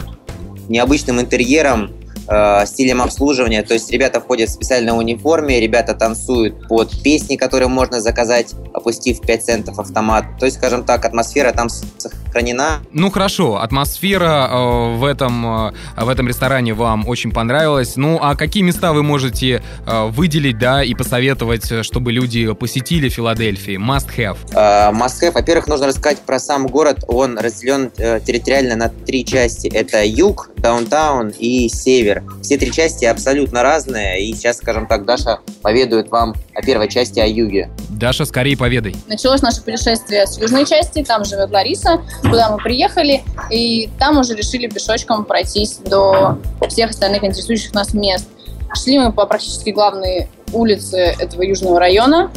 необычным 0.68 1.20
интерьером, 1.20 1.92
э, 2.28 2.66
стилем 2.66 3.02
обслуживания. 3.02 3.62
То 3.62 3.74
есть 3.74 3.90
ребята 3.90 4.20
входят 4.20 4.48
в 4.48 4.52
специальной 4.52 4.96
униформе, 4.96 5.60
ребята 5.60 5.94
танцуют 5.94 6.68
под 6.68 7.02
песни, 7.02 7.36
которые 7.36 7.68
можно 7.68 8.00
заказать, 8.00 8.54
опустив 8.74 9.20
5 9.20 9.44
центов 9.44 9.78
автомат. 9.78 10.24
То 10.38 10.46
есть, 10.46 10.58
скажем 10.58 10.84
так, 10.84 11.04
атмосфера 11.04 11.52
там 11.52 11.68
сохранена. 11.68 12.80
Ну 12.92 13.10
хорошо, 13.10 13.60
атмосфера 13.60 14.48
э, 14.50 14.96
в, 14.96 15.04
этом, 15.04 15.68
э, 15.68 15.72
в 15.96 16.08
этом 16.08 16.28
ресторане 16.28 16.74
вам 16.74 17.08
очень 17.08 17.32
понравилась. 17.32 17.96
Ну 17.96 18.18
а 18.20 18.36
какие 18.36 18.62
места 18.62 18.92
вы 18.92 19.02
можете 19.02 19.62
э, 19.86 20.06
выделить, 20.08 20.58
да, 20.58 20.82
и 20.82 20.94
посоветовать, 20.94 21.70
э, 21.70 21.82
чтобы 21.82 22.12
люди 22.12 22.52
посетили 22.54 23.08
Филадельфии? 23.08 23.76
Must 23.76 24.08
have. 24.16 24.38
Э, 24.52 24.92
must 24.92 25.22
have. 25.22 25.32
Во-первых, 25.32 25.66
нужно 25.68 25.86
рассказать 25.86 26.18
про 26.18 26.38
сам 26.38 26.66
город. 26.66 27.04
Он 27.08 27.38
разделен 27.38 27.90
э, 27.96 28.20
территориально 28.20 28.76
на 28.76 28.88
три 28.88 29.24
части. 29.24 29.68
Это 29.68 30.04
юг, 30.04 30.50
даунтаун 30.60 31.28
и 31.38 31.68
север. 31.68 32.22
Все 32.42 32.58
три 32.58 32.72
части 32.72 33.04
абсолютно 33.04 33.62
разные. 33.62 34.24
И 34.24 34.34
сейчас, 34.34 34.58
скажем 34.58 34.86
так, 34.86 35.04
Даша 35.04 35.40
поведает 35.62 36.10
вам 36.10 36.34
о 36.54 36.62
первой 36.62 36.88
части, 36.88 37.20
о 37.20 37.26
юге. 37.26 37.70
Даша, 37.88 38.24
скорее 38.24 38.56
поведай. 38.56 38.94
Началось 39.08 39.42
наше 39.42 39.62
путешествие 39.62 40.26
с 40.26 40.38
южной 40.38 40.66
части, 40.66 41.02
там 41.04 41.24
живет 41.24 41.50
Лариса, 41.50 42.00
куда 42.22 42.50
мы 42.50 42.58
приехали, 42.58 43.22
и 43.50 43.88
там 43.98 44.18
уже 44.18 44.34
решили 44.34 44.66
пешочком 44.66 45.24
пройтись 45.24 45.78
до 45.78 46.38
всех 46.68 46.90
остальных 46.90 47.24
интересующих 47.24 47.74
нас 47.74 47.94
мест. 47.94 48.26
Шли 48.74 48.98
мы 48.98 49.12
по 49.12 49.26
практически 49.26 49.70
главной 49.70 50.28
улице 50.52 51.14
этого 51.18 51.42
южного 51.42 51.80
района, 51.80 52.30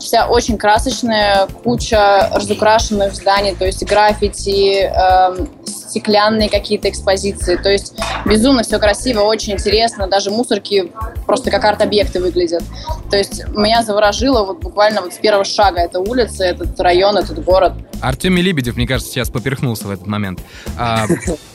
вся 0.00 0.26
очень 0.26 0.58
красочная, 0.58 1.46
куча 1.62 2.28
разукрашенных 2.32 3.14
зданий, 3.14 3.54
то 3.54 3.64
есть 3.64 3.84
граффити, 3.84 4.90
э, 4.92 5.46
стеклянные 5.90 6.48
какие-то 6.48 6.88
экспозиции. 6.88 7.56
То 7.56 7.70
есть 7.70 7.94
безумно 8.24 8.62
все 8.62 8.78
красиво, 8.78 9.20
очень 9.20 9.54
интересно. 9.54 10.06
Даже 10.06 10.30
мусорки 10.30 10.92
просто 11.26 11.50
как 11.50 11.64
арт-объекты 11.64 12.20
выглядят. 12.20 12.62
То 13.10 13.16
есть 13.16 13.44
меня 13.48 13.82
заворожило 13.82 14.44
вот 14.44 14.60
буквально 14.60 15.02
вот 15.02 15.12
с 15.12 15.18
первого 15.18 15.44
шага 15.44 15.80
эта 15.80 16.00
улица, 16.00 16.44
этот 16.44 16.78
район, 16.80 17.16
этот 17.16 17.42
город. 17.44 17.72
Артемий 18.00 18.42
Лебедев, 18.42 18.76
мне 18.76 18.86
кажется, 18.86 19.12
сейчас 19.12 19.28
поперхнулся 19.30 19.86
в 19.86 19.90
этот 19.90 20.06
момент. 20.06 20.40
А, 20.78 21.06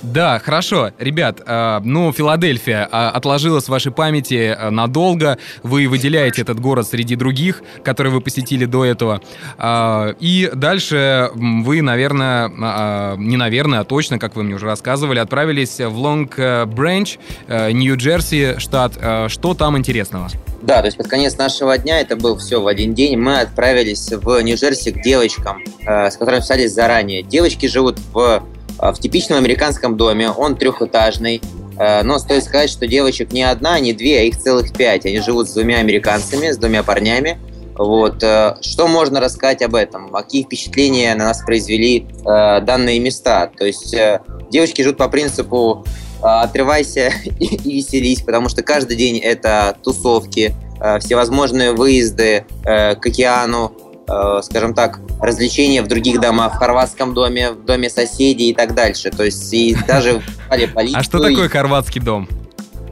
да, 0.02 0.40
хорошо. 0.40 0.92
Ребят, 1.00 1.42
а, 1.46 1.82
ну, 1.84 2.12
Филадельфия 2.12 2.88
а, 2.92 3.10
отложила 3.10 3.60
с 3.62 3.70
вашей 3.70 3.92
памяти 3.92 4.56
а, 4.56 4.70
надолго. 4.70 5.38
Вы 5.64 5.88
выделяете 5.88 6.42
этот 6.42 6.60
город 6.60 6.88
среди 6.88 7.16
других, 7.16 7.64
которые 7.84 8.14
вы 8.14 8.22
посетили 8.22 8.66
до 8.66 8.86
этого. 8.86 9.22
А, 9.58 10.14
и 10.20 10.52
дальше 10.54 11.32
вы, 11.34 11.82
наверное, 11.82 12.52
а, 12.62 13.16
не 13.16 13.38
наверное, 13.38 13.80
а 13.80 13.84
точно, 13.84 14.20
как 14.20 14.36
вы 14.36 14.44
мне 14.44 14.56
уже 14.56 14.66
рассказывали, 14.66 15.20
отправились 15.20 15.80
в 15.80 15.98
Лонг-Бренч, 15.98 17.18
э, 17.48 17.72
Нью-Джерси, 17.72 18.60
штат. 18.60 18.94
Э, 18.98 19.28
что 19.30 19.54
там 19.54 19.78
интересного? 19.78 20.30
Да, 20.66 20.82
то 20.82 20.88
есть 20.88 20.98
под 20.98 21.08
конец 21.08 21.38
нашего 21.38 21.78
дня, 21.78 22.02
это 22.02 22.16
был 22.16 22.38
все 22.38 22.60
в 22.60 22.66
один 22.66 22.96
день, 22.96 23.18
мы 23.18 23.40
отправились 23.40 24.12
в 24.12 24.42
Нью-Джерси 24.42 24.92
к 24.94 25.04
девочкам, 25.04 25.64
э, 25.86 26.10
с 26.10 26.18
которыми 26.18 26.40
писались 26.40 26.74
заранее. 26.74 27.22
Девочки 27.22 27.68
живут 27.68 28.00
в, 28.12 28.44
в 28.80 29.00
типичном 29.00 29.38
американском 29.38 29.96
доме, 29.96 30.32
он 30.32 30.56
трехэтажный, 30.56 31.42
но 31.78 32.20
стоит 32.20 32.46
сказать, 32.46 32.70
что 32.70 32.88
девочек 32.88 33.34
не 33.34 33.44
одна, 33.44 33.78
не 33.82 33.92
две, 33.92 34.20
а 34.20 34.24
их 34.24 34.40
целых 34.40 34.72
пять. 34.72 35.06
Они 35.06 35.20
живут 35.20 35.50
с 35.50 35.54
двумя 35.54 35.80
американцами, 35.80 36.50
с 36.52 36.58
двумя 36.58 36.84
парнями. 36.84 37.38
Вот. 37.78 38.24
Что 38.62 38.88
можно 38.88 39.20
рассказать 39.20 39.62
об 39.62 39.76
этом? 39.76 40.10
Какие 40.10 40.44
впечатления 40.44 41.14
на 41.16 41.26
нас 41.26 41.44
произвели 41.44 42.08
э, 42.26 42.62
данные 42.62 43.00
места? 43.00 43.52
То 43.58 43.66
есть 43.66 43.94
э, 43.94 44.22
девочки 44.50 44.84
живут 44.84 44.96
по 44.98 45.10
принципу 45.10 45.86
отрывайся 46.26 47.12
и, 47.26 47.56
и 47.56 47.76
веселись, 47.78 48.22
потому 48.22 48.50
что 48.50 48.64
каждый 48.64 48.98
день 48.98 49.18
это 49.20 49.78
тусовки, 49.84 50.54
э, 50.80 51.00
всевозможные 51.00 51.74
выезды 51.74 52.46
э, 52.64 52.96
к 52.96 53.06
океану, 53.06 53.74
э, 54.08 54.42
скажем 54.44 54.74
так, 54.74 55.00
развлечения 55.22 55.82
в 55.82 55.88
других 55.88 56.20
домах, 56.20 56.56
в 56.56 56.58
хорватском 56.58 57.14
доме, 57.14 57.52
в 57.52 57.66
доме 57.66 57.90
соседей 57.90 58.50
и 58.50 58.54
так 58.54 58.74
дальше. 58.74 59.12
То 59.12 59.24
есть 59.24 59.54
и 59.54 59.76
даже 59.88 60.22
полицию. 60.50 61.00
А 61.00 61.04
что 61.04 61.20
такое 61.20 61.50
хорватский 61.50 62.02
дом? 62.02 62.28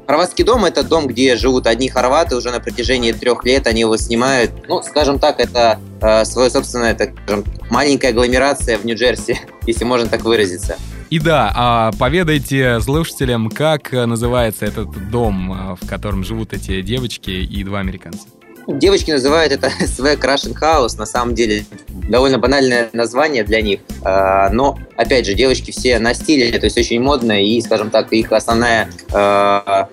Хорватский 0.06 0.44
дом– 0.44 0.66
это 0.66 0.84
дом, 0.84 1.08
где 1.08 1.38
живут 1.38 1.66
одни 1.66 1.88
хорваты 1.88 2.36
уже 2.36 2.52
на 2.52 2.60
протяжении 2.60 3.14
трех 3.14 3.46
лет. 3.46 3.68
Они 3.68 3.82
его 3.82 3.96
снимают. 3.96 4.52
Ну, 4.68 4.84
скажем 4.84 5.18
так, 5.18 5.40
это 5.40 5.80
э, 6.02 6.26
свое 6.26 6.50
собственное, 6.50 6.94
так 6.94 7.12
скажем, 7.24 7.46
маленькая 7.70 8.10
агломерация 8.10 8.78
в 8.78 8.86
Нью-Джерси, 8.86 9.40
если 9.66 9.86
можно 9.86 10.10
так 10.10 10.24
выразиться. 10.24 10.78
И 11.14 11.20
да, 11.20 11.52
а 11.56 11.92
поведайте 12.00 12.82
слушателям, 12.82 13.52
как 13.52 13.92
называется 13.92 14.66
этот 14.66 15.12
дом, 15.12 15.54
а, 15.54 15.76
в 15.80 15.88
котором 15.88 16.24
живут 16.24 16.54
эти 16.54 16.82
девочки 16.82 17.30
и 17.30 17.64
два 17.64 17.82
американца. 17.82 18.22
Девочки 18.66 19.12
называют 19.12 19.54
это 19.54 19.68
Swag 19.82 20.20
Russian 20.22 20.60
House, 20.60 20.98
на 20.98 21.06
самом 21.06 21.36
деле 21.36 21.66
довольно 22.10 22.40
банальное 22.40 22.90
название 22.94 23.44
для 23.44 23.62
них, 23.62 23.82
а, 24.04 24.50
но, 24.50 24.80
опять 24.98 25.28
же, 25.28 25.36
девочки 25.36 25.70
все 25.70 26.00
на 26.00 26.16
стиле, 26.16 26.52
то 26.58 26.66
есть 26.66 26.80
очень 26.80 27.00
модно, 27.00 27.40
и, 27.40 27.62
скажем 27.62 27.92
так, 27.92 28.12
их 28.12 28.32
основная 28.32 28.90
а, 29.14 29.90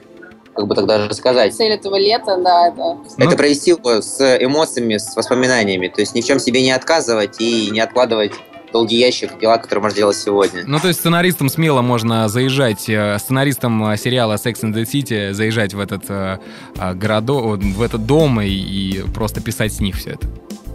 как 0.55 0.67
бы 0.69 0.75
тогда 0.75 0.97
даже 0.97 1.13
сказать. 1.13 1.55
Цель 1.55 1.73
этого 1.73 1.97
лета, 1.97 2.39
да, 2.43 2.69
это... 2.69 2.97
Это 3.19 3.37
провести 3.37 3.73
его 3.73 4.01
с 4.01 4.39
эмоциями, 4.41 4.97
с 4.97 5.15
воспоминаниями, 5.15 5.89
то 5.89 6.01
есть 6.01 6.15
ни 6.15 6.23
в 6.23 6.25
чем 6.25 6.39
себе 6.39 6.63
не 6.63 6.73
отказывать 6.73 7.37
и 7.41 7.69
не 7.71 7.81
откладывать 7.81 8.33
долгий 8.73 8.99
ящик 8.99 9.39
дела, 9.39 9.59
которые 9.59 9.83
можно 9.83 9.97
делать 9.97 10.17
сегодня. 10.17 10.65
Ну, 10.67 10.79
то 10.79 10.89
есть 10.89 11.01
сценаристам 11.01 11.49
смело 11.49 11.83
можно 11.83 12.29
заезжать, 12.29 12.89
э, 12.89 13.19
сценаристам 13.19 13.91
э, 13.91 13.97
сериала 13.97 14.35
Sex 14.35 14.63
and 14.63 14.75
the 14.75 14.85
City 14.85 15.33
заезжать 15.33 15.75
в 15.75 15.81
этот 15.81 16.05
э, 16.09 16.39
городок, 16.95 17.59
в 17.59 17.83
этот 17.83 18.07
дом 18.07 18.41
и, 18.41 18.49
и 18.49 19.05
просто 19.15 19.41
писать 19.41 19.73
с 19.73 19.81
них 19.81 19.97
все 19.97 20.11
это. 20.11 20.27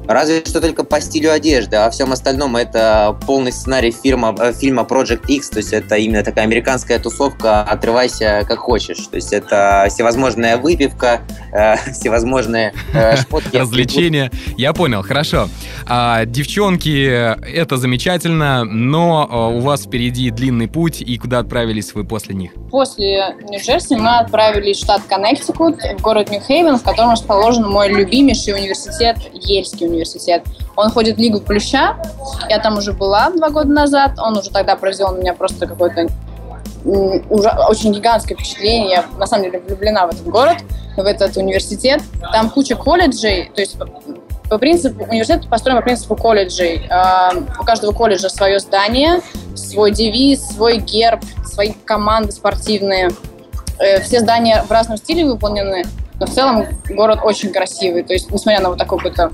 Разве 0.07 0.43
что 0.45 0.61
только 0.61 0.83
по 0.83 1.01
стилю 1.01 1.31
одежды, 1.31 1.77
а 1.77 1.89
всем 1.89 2.11
остальном 2.11 2.55
это 2.55 3.17
полный 3.25 3.51
сценарий 3.51 3.91
фильма, 3.91 4.35
э, 4.39 4.53
фильма 4.53 4.83
Project 4.83 5.25
X, 5.27 5.49
то 5.49 5.57
есть 5.57 5.73
это 5.73 5.95
именно 5.95 6.23
такая 6.23 6.45
американская 6.45 6.99
тусовка 6.99 7.61
«Отрывайся 7.63 8.45
как 8.47 8.59
хочешь». 8.59 9.07
То 9.07 9.15
есть 9.15 9.33
это 9.33 9.87
всевозможная 9.89 10.57
выпивка, 10.57 11.21
э, 11.51 11.75
всевозможные 11.91 12.73
э, 12.93 13.17
шмотки. 13.29 13.57
Развлечения. 13.57 14.31
Я 14.57 14.73
понял, 14.73 15.01
хорошо. 15.01 15.49
А, 15.87 16.25
девчонки, 16.25 17.05
это 17.05 17.77
замечательно, 17.77 18.63
но 18.63 19.27
э, 19.29 19.57
у 19.57 19.59
вас 19.61 19.85
впереди 19.85 20.29
длинный 20.29 20.67
путь, 20.67 21.01
и 21.01 21.17
куда 21.17 21.39
отправились 21.39 21.93
вы 21.93 22.03
после 22.03 22.35
них? 22.35 22.51
После 22.69 23.35
Нью-Джерси 23.49 23.95
мы 23.95 24.17
отправились 24.19 24.77
в 24.77 24.79
штат 24.81 25.01
Коннектикут, 25.07 25.77
в 25.97 26.01
город 26.01 26.29
Нью-Хейвен, 26.29 26.77
в 26.77 26.83
котором 26.83 27.11
расположен 27.11 27.67
мой 27.67 27.89
любимейший 27.89 28.53
университет, 28.53 29.17
Ельский 29.33 29.87
университет 29.87 29.94
университет. 29.95 30.43
Он 30.75 30.89
ходит 30.89 31.17
в 31.17 31.19
Лигу 31.19 31.39
Плюща. 31.39 31.97
Я 32.49 32.59
там 32.59 32.77
уже 32.77 32.93
была 32.93 33.29
два 33.31 33.49
года 33.49 33.69
назад. 33.69 34.19
Он 34.19 34.37
уже 34.37 34.51
тогда 34.51 34.75
произвел 34.75 35.11
на 35.11 35.19
меня 35.19 35.33
просто 35.33 35.67
какое-то 35.67 36.07
уже 36.85 37.49
очень 37.67 37.91
гигантское 37.93 38.37
впечатление. 38.37 38.89
Я 38.91 39.05
на 39.17 39.25
самом 39.25 39.45
деле 39.45 39.59
влюблена 39.59 40.05
в 40.05 40.11
этот 40.11 40.27
город, 40.27 40.57
в 40.95 41.05
этот 41.05 41.35
университет. 41.37 42.01
Там 42.31 42.49
куча 42.49 42.75
колледжей, 42.75 43.51
то 43.53 43.61
есть 43.61 43.77
по 44.49 44.59
принципу, 44.59 45.05
университет 45.05 45.49
построен 45.49 45.77
по 45.77 45.83
принципу 45.83 46.15
колледжей. 46.15 46.85
А, 46.89 47.31
у 47.59 47.63
каждого 47.63 47.91
колледжа 47.91 48.29
свое 48.29 48.59
здание, 48.59 49.21
свой 49.55 49.91
девиз, 49.91 50.47
свой 50.49 50.77
герб, 50.77 51.21
свои 51.43 51.71
команды 51.85 52.31
спортивные. 52.31 53.09
Э, 53.79 53.99
все 54.01 54.19
здания 54.19 54.63
в 54.63 54.71
разном 54.71 54.97
стиле 54.97 55.25
выполнены, 55.25 55.83
но 56.19 56.27
в 56.27 56.29
целом 56.29 56.65
город 56.89 57.19
очень 57.23 57.51
красивый. 57.51 58.03
То 58.03 58.13
есть, 58.13 58.31
несмотря 58.31 58.61
на 58.61 58.69
вот 58.69 58.77
такой 58.77 58.99
какой-то 58.99 59.31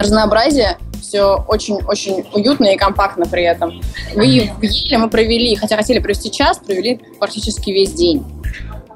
разнообразие, 0.00 0.78
все 1.00 1.44
очень-очень 1.48 2.24
уютно 2.32 2.66
и 2.66 2.76
компактно 2.76 3.26
при 3.26 3.42
этом. 3.42 3.80
Вы 4.14 4.50
в 4.58 4.62
Еле 4.62 4.98
мы 4.98 5.08
провели, 5.08 5.54
хотя 5.56 5.76
хотели 5.76 5.98
провести 5.98 6.30
час, 6.30 6.58
провели 6.58 7.00
практически 7.18 7.70
весь 7.70 7.92
день. 7.92 8.24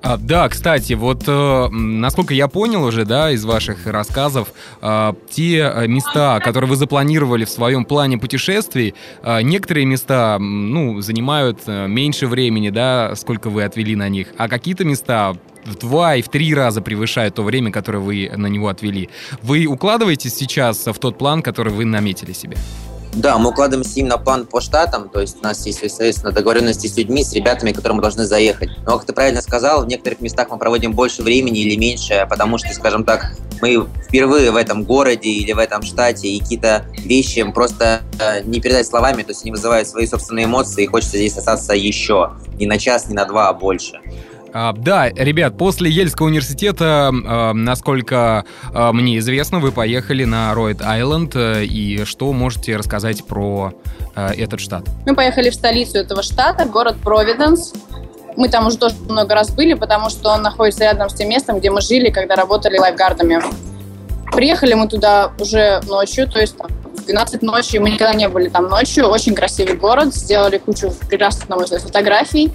А, 0.03 0.19
да, 0.19 0.51
кстати, 0.51 0.93
вот 0.93 1.23
э, 1.27 1.69
насколько 1.71 2.35
я 2.35 2.47
понял 2.47 2.85
уже, 2.85 3.07
да, 3.07 3.31
из 3.31 3.43
ваших 3.47 3.87
рассказов, 3.87 4.53
э, 4.83 5.15
те 5.31 5.73
места, 5.87 6.41
которые 6.41 6.69
вы 6.69 6.77
запланировали 6.77 7.47
в 7.47 7.49
своем 7.49 7.87
плане 7.87 8.19
путешествий, 8.19 8.95
э, 9.23 9.41
некоторые 9.41 9.87
места, 9.87 10.37
ну, 10.39 11.01
занимают 11.01 11.61
э, 11.67 11.87
меньше 11.89 12.27
времени, 12.27 12.69
да, 12.69 13.15
сколько 13.17 13.49
вы 13.49 13.65
отвели 13.65 13.97
на 13.97 14.11
них, 14.11 14.29
а 14.37 14.51
какие-то 14.51 14.85
места 14.85 15.37
в 15.65 15.77
два 15.77 16.17
и 16.17 16.23
в 16.23 16.29
три 16.29 16.55
раза 16.55 16.81
превышают 16.81 17.35
то 17.35 17.43
время, 17.43 17.73
которое 17.73 17.99
вы 17.99 18.31
на 18.37 18.47
него 18.47 18.69
отвели. 18.69 19.09
Вы 19.43 19.67
укладываетесь 19.67 20.35
сейчас 20.35 20.87
в 20.87 20.99
тот 20.99 21.19
план, 21.19 21.43
который 21.43 21.73
вы 21.73 21.85
наметили 21.85 22.33
себе? 22.33 22.57
Да, 23.15 23.39
мы 23.39 23.51
укладываемся 23.51 24.01
именно 24.01 24.19
план 24.19 24.45
по 24.45 24.61
штатам, 24.61 25.09
то 25.09 25.21
есть 25.21 25.37
у 25.41 25.45
нас 25.45 25.65
есть, 25.67 25.79
соответственно, 25.79 26.33
договоренности 26.33 26.89
с 26.89 26.97
людьми, 26.97 27.23
с 27.23 27.33
ребятами, 27.33 27.71
которые 27.71 27.95
мы 27.95 28.03
должны 28.03 28.25
заехать. 28.25 28.71
Но, 28.85 28.99
как 28.99 29.07
ты 29.07 29.13
правильно 29.13 29.41
сказал, 29.41 29.85
в 29.85 29.87
некоторых 29.87 30.21
местах 30.21 30.49
мы 30.51 30.59
проводим 30.59 30.93
больше 30.93 31.23
времени 31.23 31.61
или 31.61 31.77
меньше, 31.77 32.27
потому 32.29 32.59
что, 32.59 32.73
скажем 32.75 33.05
так, 33.05 33.37
мы 33.63 33.87
впервые 34.09 34.51
в 34.51 34.57
этом 34.57 34.83
городе 34.83 35.29
или 35.29 35.53
в 35.53 35.59
этом 35.59 35.83
штате, 35.83 36.29
и 36.29 36.41
какие-то 36.41 36.87
вещи 36.99 37.45
просто 37.53 38.03
э, 38.19 38.43
не 38.43 38.61
передать 38.61 38.87
словами, 38.87 39.23
то 39.23 39.31
есть 39.31 39.43
они 39.43 39.53
вызывают 39.53 39.87
свои 39.87 40.07
собственные 40.09 40.47
эмоции, 40.47 40.83
и 40.83 40.87
хочется 40.89 41.17
здесь 41.17 41.37
остаться 41.37 41.73
еще, 41.73 42.33
не 42.59 42.67
на 42.67 42.79
час, 42.79 43.07
не 43.07 43.15
на 43.15 43.27
два, 43.27 43.49
а 43.49 43.55
больше. 43.55 44.01
А, 44.57 44.73
да, 44.73 45.09
ребят, 45.11 45.59
после 45.59 45.91
Ельского 45.91 46.29
университета, 46.29 47.11
а, 47.13 47.53
насколько 47.53 48.45
а, 48.73 48.93
мне 48.93 49.19
известно, 49.19 49.59
вы 49.59 49.73
поехали 49.73 50.23
на 50.23 50.55
Ройд 50.55 50.81
Айленд. 50.81 51.35
И 51.35 52.05
что 52.05 52.33
можете 52.33 52.77
рассказать 52.77 53.25
про 53.27 53.73
этот 54.15 54.61
штат? 54.61 54.85
Мы 55.07 55.17
поехали 55.17 55.51
в 55.51 55.55
столицу 55.55 55.99
этого 55.99 56.23
штата, 56.23 56.67
город 56.67 56.95
Провиденс. 57.03 57.73
Мы 58.37 58.49
там 58.49 58.69
уже 58.69 58.79
тоже 58.79 58.95
много 59.09 59.35
раз 59.35 59.51
были, 59.51 59.75
потому 59.75 60.09
что 60.09 60.31
он 60.31 60.43
находится 60.43 60.85
рядом 60.85 61.11
с 61.11 61.15
тем 61.15 61.31
местом, 61.31 61.59
где 61.59 61.73
мы 61.73 61.81
жили, 61.81 62.11
когда 62.11 62.37
работали 62.37 62.79
лайфгардами. 62.79 63.43
Приехали 64.33 64.75
мы 64.75 64.87
туда 64.87 65.33
уже 65.41 65.81
ночью, 65.89 66.29
то 66.31 66.41
есть 66.41 66.57
там, 66.57 66.69
в 66.97 67.07
12 67.07 67.43
ночи, 67.43 67.79
мы 67.79 67.91
никогда 67.91 68.15
не 68.15 68.29
были 68.29 68.49
там 68.49 68.69
ночью. 68.69 69.07
Очень 69.07 69.35
красивый 69.35 69.77
город, 69.77 70.15
сделали 70.15 70.59
кучу 70.59 70.93
прекрасных, 71.09 71.49
на 71.49 71.57
мой 71.57 71.67
фотографий 71.67 72.53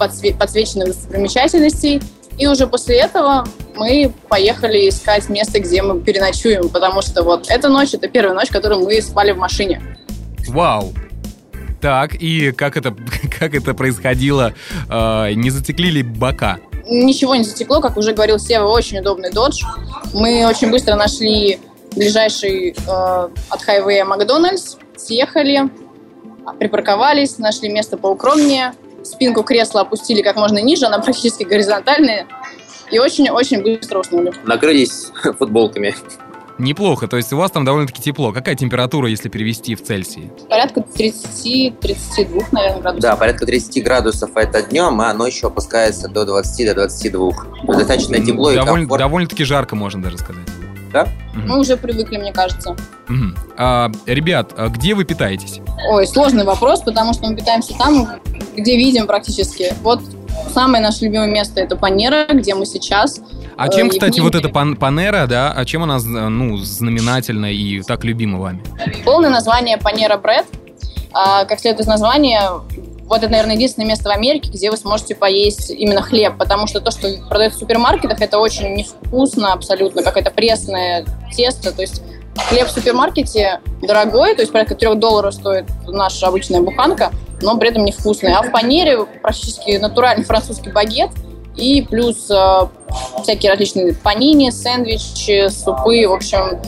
подсве- 0.00 0.36
подсвеченных 0.36 0.88
достопримечательностей. 0.88 2.02
И 2.38 2.46
уже 2.46 2.66
после 2.66 2.96
этого 2.96 3.46
мы 3.76 4.12
поехали 4.28 4.88
искать 4.88 5.28
место, 5.28 5.60
где 5.60 5.82
мы 5.82 6.00
переночуем, 6.00 6.68
потому 6.70 7.02
что 7.02 7.22
вот 7.22 7.50
эта 7.50 7.68
ночь, 7.68 7.92
это 7.92 8.08
первая 8.08 8.34
ночь, 8.34 8.48
которую 8.48 8.80
мы 8.80 9.00
спали 9.02 9.32
в 9.32 9.36
машине. 9.36 9.82
Вау! 10.48 10.92
Так, 11.80 12.14
и 12.14 12.52
как 12.52 12.76
это, 12.76 12.94
как 13.38 13.54
это 13.54 13.74
происходило? 13.74 14.54
Э, 14.88 15.32
не 15.34 15.50
затекли 15.50 15.90
ли 15.90 16.02
бока? 16.02 16.58
Ничего 16.88 17.34
не 17.36 17.44
затекло, 17.44 17.80
как 17.80 17.96
уже 17.96 18.12
говорил 18.12 18.38
Сева, 18.38 18.68
очень 18.68 18.98
удобный 18.98 19.30
додж. 19.30 19.62
Мы 20.12 20.46
очень 20.46 20.70
быстро 20.70 20.96
нашли 20.96 21.60
ближайший 21.94 22.70
э, 22.70 22.74
от 22.86 23.62
хайвея 23.62 24.04
Макдональдс, 24.04 24.76
съехали, 24.96 25.70
припарковались, 26.58 27.38
нашли 27.38 27.68
место 27.68 27.96
поукромнее, 27.96 28.72
спинку 29.10 29.42
кресла 29.42 29.82
опустили 29.82 30.22
как 30.22 30.36
можно 30.36 30.58
ниже, 30.58 30.86
она 30.86 30.98
практически 30.98 31.44
горизонтальная, 31.44 32.26
и 32.90 32.98
очень-очень 32.98 33.62
быстро 33.62 34.00
уснули. 34.00 34.32
Накрылись 34.44 35.10
футболками. 35.38 35.94
Неплохо, 36.58 37.08
то 37.08 37.16
есть 37.16 37.32
у 37.32 37.38
вас 37.38 37.50
там 37.50 37.64
довольно-таки 37.64 38.02
тепло. 38.02 38.32
Какая 38.32 38.54
температура, 38.54 39.08
если 39.08 39.30
перевести 39.30 39.74
в 39.74 39.82
Цельсии? 39.82 40.30
Порядка 40.50 40.80
30-32, 40.80 42.44
наверное, 42.52 42.80
градусов. 42.82 43.00
Да, 43.00 43.16
порядка 43.16 43.46
30 43.46 43.82
градусов 43.82 44.30
это 44.34 44.62
днем, 44.62 45.00
а 45.00 45.14
ночью 45.14 45.46
опускается 45.46 46.08
до 46.08 46.24
20-22. 46.24 47.32
До 47.66 47.72
достаточно 47.72 48.20
тепло 48.20 48.52
Доволь, 48.52 48.54
и 48.54 48.56
комфортно. 48.58 48.98
Довольно-таки 48.98 49.44
жарко, 49.44 49.74
можно 49.74 50.02
даже 50.02 50.18
сказать. 50.18 50.46
Да? 50.92 51.02
Угу. 51.34 51.46
Мы 51.46 51.58
уже 51.58 51.76
привыкли, 51.76 52.16
мне 52.16 52.32
кажется. 52.32 52.70
Угу. 52.70 53.34
А, 53.56 53.90
ребят, 54.06 54.52
а 54.56 54.68
где 54.68 54.94
вы 54.94 55.04
питаетесь? 55.04 55.60
Ой, 55.88 56.06
сложный 56.06 56.44
вопрос, 56.44 56.82
потому 56.82 57.12
что 57.12 57.26
мы 57.26 57.36
питаемся 57.36 57.74
там, 57.78 58.08
где 58.56 58.76
видим 58.76 59.06
практически. 59.06 59.72
Вот 59.82 60.00
самое 60.52 60.82
наше 60.82 61.04
любимое 61.04 61.28
место 61.28 61.60
это 61.60 61.76
Панера, 61.76 62.26
где 62.32 62.54
мы 62.54 62.66
сейчас. 62.66 63.20
А 63.56 63.68
чем, 63.68 63.88
э, 63.88 63.90
кстати, 63.90 64.20
вот 64.20 64.34
эта 64.34 64.48
пан 64.48 64.74
Панера, 64.74 65.26
да, 65.26 65.52
а 65.52 65.64
чем 65.64 65.82
она, 65.82 65.98
ну, 65.98 66.56
знаменательна 66.56 67.52
и 67.52 67.82
так 67.82 68.04
любима 68.04 68.38
вами? 68.38 68.62
Полное 69.04 69.30
название 69.30 69.76
Панера 69.76 70.16
Бред. 70.16 70.46
А, 71.12 71.44
как 71.44 71.58
следует 71.60 71.82
из 71.82 71.86
названия, 71.86 72.50
вот 73.10 73.24
это, 73.24 73.28
наверное, 73.28 73.56
единственное 73.56 73.88
место 73.88 74.08
в 74.08 74.12
Америке, 74.12 74.50
где 74.50 74.70
вы 74.70 74.76
сможете 74.76 75.16
поесть 75.16 75.70
именно 75.70 76.00
хлеб, 76.00 76.38
потому 76.38 76.68
что 76.68 76.80
то, 76.80 76.92
что 76.92 77.08
продается 77.28 77.58
в 77.58 77.60
супермаркетах, 77.60 78.20
это 78.22 78.38
очень 78.38 78.72
невкусно 78.72 79.52
абсолютно, 79.52 80.04
какое-то 80.04 80.30
пресное 80.30 81.04
тесто, 81.34 81.72
то 81.72 81.82
есть 81.82 82.02
хлеб 82.36 82.68
в 82.68 82.70
супермаркете 82.70 83.60
дорогой, 83.82 84.36
то 84.36 84.42
есть 84.42 84.52
порядка 84.52 84.76
3 84.76 84.94
долларов 84.94 85.34
стоит 85.34 85.64
наша 85.88 86.28
обычная 86.28 86.60
буханка, 86.60 87.10
но 87.42 87.58
при 87.58 87.70
этом 87.70 87.84
невкусный. 87.84 88.32
А 88.32 88.42
в 88.42 88.52
панере 88.52 89.04
практически 89.20 89.76
натуральный 89.76 90.24
французский 90.24 90.70
багет 90.70 91.10
и 91.56 91.82
плюс 91.82 92.30
э, 92.30 92.68
всякие 93.24 93.50
различные 93.50 93.92
панини, 93.92 94.50
сэндвичи, 94.50 95.48
супы, 95.48 96.06
в 96.06 96.12
общем, 96.12 96.62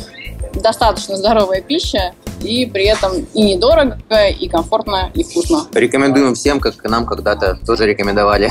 достаточно 0.55 1.17
здоровая 1.17 1.61
пища 1.63 2.15
и 2.45 2.67
при 2.67 2.85
этом 2.85 3.13
и 3.35 3.43
недорого, 3.43 3.99
и 4.29 4.49
комфортно, 4.49 5.11
и 5.15 5.23
вкусно. 5.23 5.67
Рекомендуем 5.73 6.35
всем, 6.35 6.61
как 6.61 6.83
нам 6.85 7.07
когда-то 7.07 7.59
тоже 7.67 7.87
рекомендовали. 7.87 8.51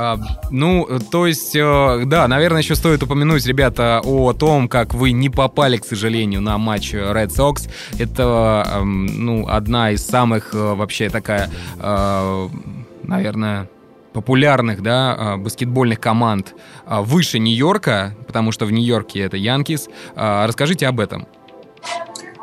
А, 0.00 0.16
ну, 0.50 0.86
то 1.10 1.26
есть, 1.26 1.56
э, 1.56 2.02
да, 2.06 2.28
наверное, 2.28 2.62
еще 2.62 2.76
стоит 2.76 3.02
упомянуть, 3.02 3.44
ребята, 3.46 4.00
о 4.04 4.32
том, 4.32 4.68
как 4.68 4.94
вы 4.94 5.10
не 5.10 5.28
попали, 5.28 5.76
к 5.76 5.84
сожалению, 5.84 6.40
на 6.40 6.56
матч 6.56 6.94
Red 6.94 7.30
Sox. 7.30 7.68
Это, 7.98 8.64
э, 8.64 8.84
ну, 8.84 9.48
одна 9.48 9.90
из 9.90 10.06
самых 10.06 10.54
э, 10.54 10.74
вообще 10.74 11.10
такая, 11.10 11.50
э, 11.80 12.48
наверное, 13.02 13.68
популярных, 14.12 14.82
да, 14.82 15.14
а, 15.18 15.36
баскетбольных 15.36 16.00
команд 16.00 16.54
а, 16.86 17.02
выше 17.02 17.38
Нью-Йорка, 17.40 18.14
потому 18.26 18.52
что 18.52 18.66
в 18.66 18.72
Нью-Йорке 18.72 19.20
это 19.20 19.36
Янкис. 19.36 19.88
Расскажите 20.16 20.86
об 20.86 20.98
этом. 20.98 21.26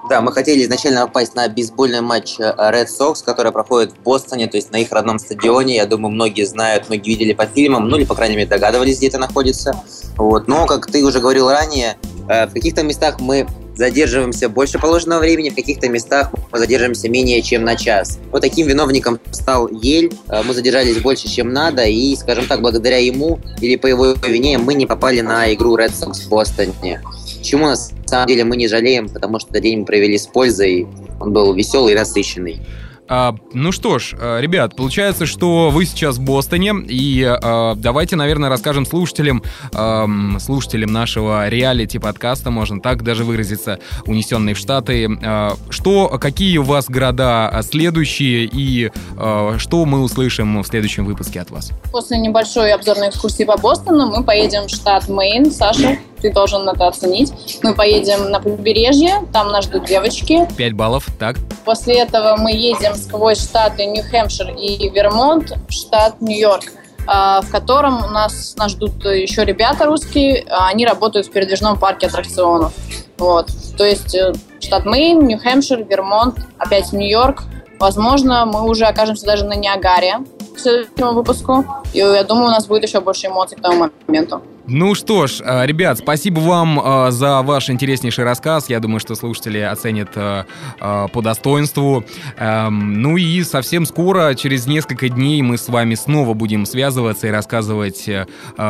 Да, 0.08 0.22
мы 0.22 0.32
хотели 0.32 0.64
изначально 0.64 1.08
попасть 1.08 1.34
на 1.34 1.48
бейсбольный 1.48 2.02
матч 2.02 2.36
э, 2.40 2.44
Red 2.44 2.88
Sox, 2.88 3.24
который 3.26 3.52
проходит 3.52 3.92
в 3.94 4.04
Бостоне, 4.04 4.46
то 4.46 4.56
есть 4.56 4.72
на 4.72 4.78
их 4.78 4.92
родном 4.92 5.18
стадионе. 5.18 5.76
Я 5.76 5.88
думаю, 5.88 6.14
многие 6.14 6.46
знают, 6.46 6.90
многие 6.90 7.10
видели 7.10 7.34
по 7.34 7.48
фильмам, 7.48 7.90
ну 7.90 7.98
или, 7.98 8.06
по 8.06 8.14
крайней 8.14 8.36
мере, 8.36 8.48
догадывались, 8.48 8.98
где 8.98 9.08
это 9.08 9.18
находится. 9.18 9.84
Вот. 10.16 10.48
Но, 10.48 10.68
как 10.68 10.86
ты 10.86 11.04
уже 11.04 11.20
говорил 11.20 11.50
ранее, 11.50 11.98
э, 12.30 12.46
в 12.46 12.54
каких-то 12.54 12.84
местах 12.84 13.20
мы 13.20 13.48
задерживаемся 13.76 14.48
больше 14.48 14.78
положенного 14.78 15.22
времени, 15.22 15.50
в 15.50 15.56
каких-то 15.56 15.90
местах 15.90 16.30
мы 16.52 16.60
задерживаемся 16.60 17.10
менее 17.10 17.42
чем 17.42 17.64
на 17.64 17.76
час. 17.76 18.20
Вот 18.32 18.42
таким 18.42 18.68
виновником 18.68 19.20
стал 19.32 19.68
Ель. 19.70 20.14
Э, 20.28 20.44
мы 20.44 20.54
задержались 20.54 20.98
больше, 21.00 21.28
чем 21.28 21.52
надо, 21.52 21.84
и, 21.84 22.16
скажем 22.16 22.46
так, 22.46 22.62
благодаря 22.62 22.98
ему 22.98 23.40
или 23.60 23.76
по 23.76 23.88
его 23.88 24.14
вине 24.28 24.60
мы 24.60 24.76
не 24.76 24.86
попали 24.86 25.22
на 25.22 25.52
игру 25.54 25.76
Red 25.76 25.94
Sox 25.94 26.26
в 26.26 26.30
Бостоне. 26.30 27.02
Чему 27.46 27.68
на 27.68 27.76
самом 27.76 28.28
деле 28.28 28.44
мы 28.44 28.58
не 28.58 28.68
жалеем, 28.68 29.08
потому 29.08 29.40
что 29.40 29.60
день 29.60 29.80
мы 29.80 29.86
провели 29.86 30.18
с 30.18 30.26
пользой, 30.26 30.88
он 31.20 31.32
был 31.32 31.54
веселый 31.54 31.94
и 31.94 31.96
насыщенный. 31.96 32.60
А, 33.08 33.36
ну 33.54 33.72
что 33.72 34.00
ж, 34.00 34.16
э, 34.20 34.42
ребят, 34.42 34.76
получается, 34.76 35.28
что 35.28 35.70
вы 35.70 35.86
сейчас 35.86 36.18
в 36.18 36.22
Бостоне, 36.22 36.74
и 36.88 37.24
а, 37.24 37.76
давайте, 37.76 38.16
наверное, 38.16 38.50
расскажем 38.50 38.86
слушателям, 38.88 39.44
а, 39.76 40.08
слушателям 40.40 40.92
нашего 40.92 41.48
реалити-подкаста, 41.48 42.50
можно 42.50 42.82
так 42.82 43.04
даже 43.04 43.24
выразиться, 43.24 43.80
«Унесенные 44.06 44.56
в 44.56 44.58
Штаты», 44.58 45.08
а, 45.24 45.54
что, 45.70 46.18
какие 46.20 46.58
у 46.58 46.64
вас 46.64 46.90
города 46.90 47.62
следующие, 47.62 48.50
и 48.52 48.92
а, 49.18 49.58
что 49.60 49.86
мы 49.86 50.02
услышим 50.02 50.64
в 50.64 50.66
следующем 50.66 51.06
выпуске 51.06 51.42
от 51.42 51.52
вас? 51.52 51.70
После 51.92 52.18
небольшой 52.18 52.74
обзорной 52.74 53.10
экскурсии 53.10 53.44
по 53.44 53.56
Бостону 53.56 54.08
мы 54.08 54.24
поедем 54.24 54.64
в 54.64 54.70
штат 54.70 55.08
Мэйн. 55.10 55.52
Саша, 55.52 56.00
ты 56.26 56.34
должен 56.34 56.68
это 56.68 56.88
оценить. 56.88 57.60
Мы 57.62 57.76
поедем 57.76 58.32
на 58.32 58.40
побережье, 58.40 59.24
там 59.32 59.52
нас 59.52 59.66
ждут 59.66 59.86
девочки. 59.86 60.48
Пять 60.58 60.74
баллов, 60.74 61.06
так. 61.20 61.36
После 61.64 62.00
этого 62.00 62.36
мы 62.38 62.52
едем 62.52 62.96
сквозь 62.96 63.44
штаты 63.44 63.86
Нью-Хэмпшир 63.86 64.56
и 64.58 64.90
Вермонт 64.90 65.54
в 65.68 65.72
штат 65.72 66.22
Нью-Йорк 66.22 66.64
а, 67.08 67.42
в 67.42 67.52
котором 67.52 68.04
у 68.04 68.10
нас, 68.10 68.56
нас 68.58 68.72
ждут 68.72 69.06
еще 69.06 69.46
ребята 69.46 69.86
русские, 69.86 70.44
а, 70.50 70.70
они 70.70 70.88
работают 70.88 71.28
в 71.28 71.32
передвижном 71.32 71.78
парке 71.78 72.08
аттракционов. 72.08 72.74
Вот. 73.20 73.52
То 73.78 73.86
есть 73.86 74.16
э, 74.16 74.34
штат 74.60 74.86
Мэйн, 74.86 75.20
Нью-Хэмпшир, 75.28 75.84
Вермонт, 75.84 76.40
опять 76.58 76.92
Нью-Йорк. 76.92 77.44
Возможно, 77.80 78.48
мы 78.48 78.68
уже 78.68 78.86
окажемся 78.86 79.28
даже 79.28 79.46
на 79.46 79.54
Ниагаре 79.54 80.16
к 80.56 80.60
следующему 80.60 81.14
выпуску. 81.14 81.64
И 81.94 82.00
я 82.00 82.24
думаю, 82.24 82.48
у 82.48 82.52
нас 82.52 82.66
будет 82.66 82.84
еще 82.84 83.02
больше 83.02 83.28
эмоций 83.28 83.56
к 83.56 83.62
тому 83.62 83.92
моменту. 84.08 84.42
Ну 84.68 84.96
что 84.96 85.28
ж, 85.28 85.42
э, 85.46 85.66
ребят, 85.68 86.00
спасибо 86.00 86.40
вам 86.40 86.80
э, 86.80 87.12
за 87.12 87.44
ваш 87.44 87.70
интереснейший 87.70 88.24
рассказ. 88.24 88.68
Я 88.68 88.80
думаю, 88.80 89.00
что 89.00 89.14
слушатели 89.14 89.60
оценят 89.60 90.10
э, 90.16 90.44
по 90.80 91.22
достоинству. 91.22 92.04
Эм, 92.38 93.00
ну 93.00 93.16
и 93.16 93.44
совсем 93.44 93.86
скоро, 93.86 94.34
через 94.34 94.66
несколько 94.66 95.10
дней, 95.10 95.44
мы 95.44 95.60
с 95.60 95.70
вами 95.70 95.94
снова 95.94 96.34
будем 96.34 96.66
связываться 96.66 97.28
и 97.28 97.30
рассказывать 97.30 98.10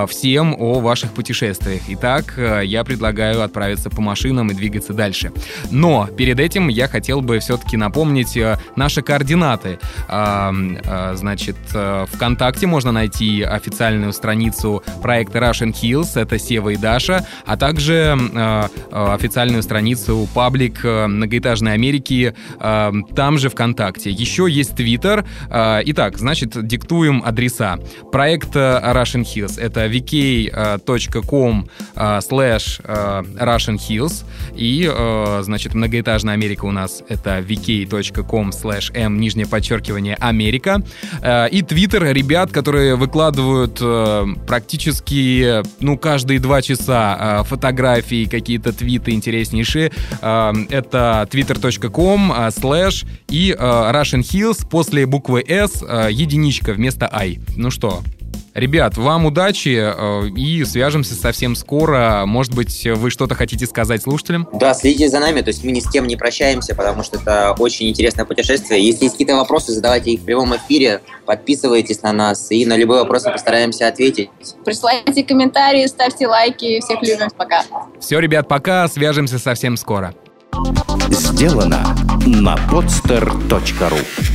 всем 0.09 0.55
о 0.57 0.79
ваших 0.79 1.11
путешествиях. 1.11 1.83
Итак, 1.87 2.37
я 2.63 2.83
предлагаю 2.83 3.41
отправиться 3.41 3.89
по 3.89 4.01
машинам 4.01 4.49
и 4.49 4.53
двигаться 4.53 4.93
дальше. 4.93 5.31
Но 5.71 6.07
перед 6.07 6.39
этим 6.39 6.67
я 6.67 6.87
хотел 6.87 7.21
бы 7.21 7.39
все-таки 7.39 7.77
напомнить 7.77 8.37
наши 8.75 9.01
координаты. 9.01 9.79
Эм, 10.09 10.77
значит, 11.13 11.57
ВКонтакте 12.13 12.67
можно 12.67 12.91
найти 12.91 13.43
официальную 13.43 14.13
страницу 14.13 14.83
проекта 15.01 15.39
Russian 15.39 15.73
Hills, 15.85 16.19
это 16.19 16.39
Сева 16.39 16.69
и 16.69 16.77
Даша, 16.77 17.25
а 17.45 17.57
также 17.57 18.17
э, 18.17 18.67
э, 18.91 19.13
официальную 19.13 19.63
страницу 19.63 20.27
паблик 20.33 20.83
э, 20.83 21.07
многоэтажной 21.07 21.73
Америки, 21.73 22.33
э, 22.59 22.91
там 23.15 23.37
же 23.37 23.49
ВКонтакте. 23.49 24.09
Еще 24.09 24.47
есть 24.49 24.75
Твиттер. 24.75 25.25
Э, 25.49 25.81
итак, 25.85 26.17
значит, 26.17 26.67
диктуем 26.67 27.23
адреса. 27.25 27.77
Проект 28.11 28.55
э, 28.55 28.59
Russian 28.59 29.23
Hills— 29.23 29.59
это 29.61 29.85
vk.com 29.87 31.67
slash 31.95 32.81
Russian 32.85 33.77
Hills, 33.77 34.25
и, 34.55 34.89
э, 34.91 35.41
значит, 35.43 35.73
многоэтажная 35.73 36.33
Америка 36.33 36.65
у 36.65 36.71
нас— 36.71 37.03
это 37.09 37.39
vk.com 37.39 38.49
slash 38.49 38.93
m, 38.93 39.19
нижнее 39.19 39.47
подчеркивание, 39.47 40.15
Америка. 40.15 40.81
Э, 41.21 41.47
и 41.49 41.61
Твиттер 41.61 42.03
ребят, 42.13 42.51
которые 42.51 42.95
выкладывают 42.95 43.79
э, 43.81 44.25
практически 44.47 45.61
ну, 45.79 45.97
каждые 45.97 46.39
два 46.39 46.61
часа 46.61 47.17
а, 47.19 47.43
фотографии, 47.43 48.25
какие-то 48.25 48.73
твиты 48.73 49.11
интереснейшие. 49.11 49.91
А, 50.21 50.53
это 50.69 51.27
twitter.com 51.31 52.31
а, 52.31 52.47
slash 52.49 53.05
и 53.29 53.55
Russian 53.57 54.21
Hills 54.21 54.67
после 54.69 55.05
буквы 55.05 55.43
S 55.47 55.81
единичка 55.81 56.73
вместо 56.73 57.09
I. 57.11 57.39
Ну 57.55 57.71
что, 57.71 58.01
Ребят, 58.55 58.95
вам 58.95 59.25
удачи 59.25 59.77
э, 59.77 60.29
и 60.29 60.63
свяжемся 60.63 61.13
совсем 61.13 61.55
скоро. 61.55 62.23
Может 62.25 62.55
быть, 62.55 62.87
вы 62.87 63.09
что-то 63.11 63.35
хотите 63.35 63.65
сказать 63.65 64.01
слушателям? 64.01 64.47
Да, 64.53 64.73
следите 64.73 65.09
за 65.09 65.19
нами, 65.19 65.41
то 65.41 65.49
есть 65.49 65.65
мы 65.65 65.71
ни 65.71 65.81
с 65.81 65.91
кем 65.91 66.07
не 66.07 66.15
прощаемся, 66.15 66.73
потому 66.73 67.03
что 67.03 67.17
это 67.17 67.53
очень 67.59 67.89
интересное 67.89 68.23
путешествие. 68.23 68.81
Если 68.81 69.03
есть 69.03 69.15
какие-то 69.15 69.35
вопросы, 69.35 69.73
задавайте 69.73 70.11
их 70.11 70.21
в 70.21 70.23
прямом 70.23 70.55
эфире, 70.55 71.01
подписывайтесь 71.25 72.01
на 72.01 72.13
нас 72.13 72.49
и 72.49 72.65
на 72.65 72.77
любые 72.77 73.01
вопросы 73.01 73.29
постараемся 73.29 73.89
ответить. 73.89 74.29
Присылайте 74.63 75.25
комментарии, 75.25 75.85
ставьте 75.87 76.25
лайки. 76.25 76.79
Всех 76.79 77.01
любим. 77.01 77.27
Пока. 77.35 77.65
Все, 77.99 78.19
ребят, 78.19 78.47
пока. 78.47 78.87
Свяжемся 78.87 79.37
совсем 79.37 79.75
скоро. 79.75 80.15
Сделано 81.09 81.93
на 82.25 82.55
podster.ru 82.71 84.34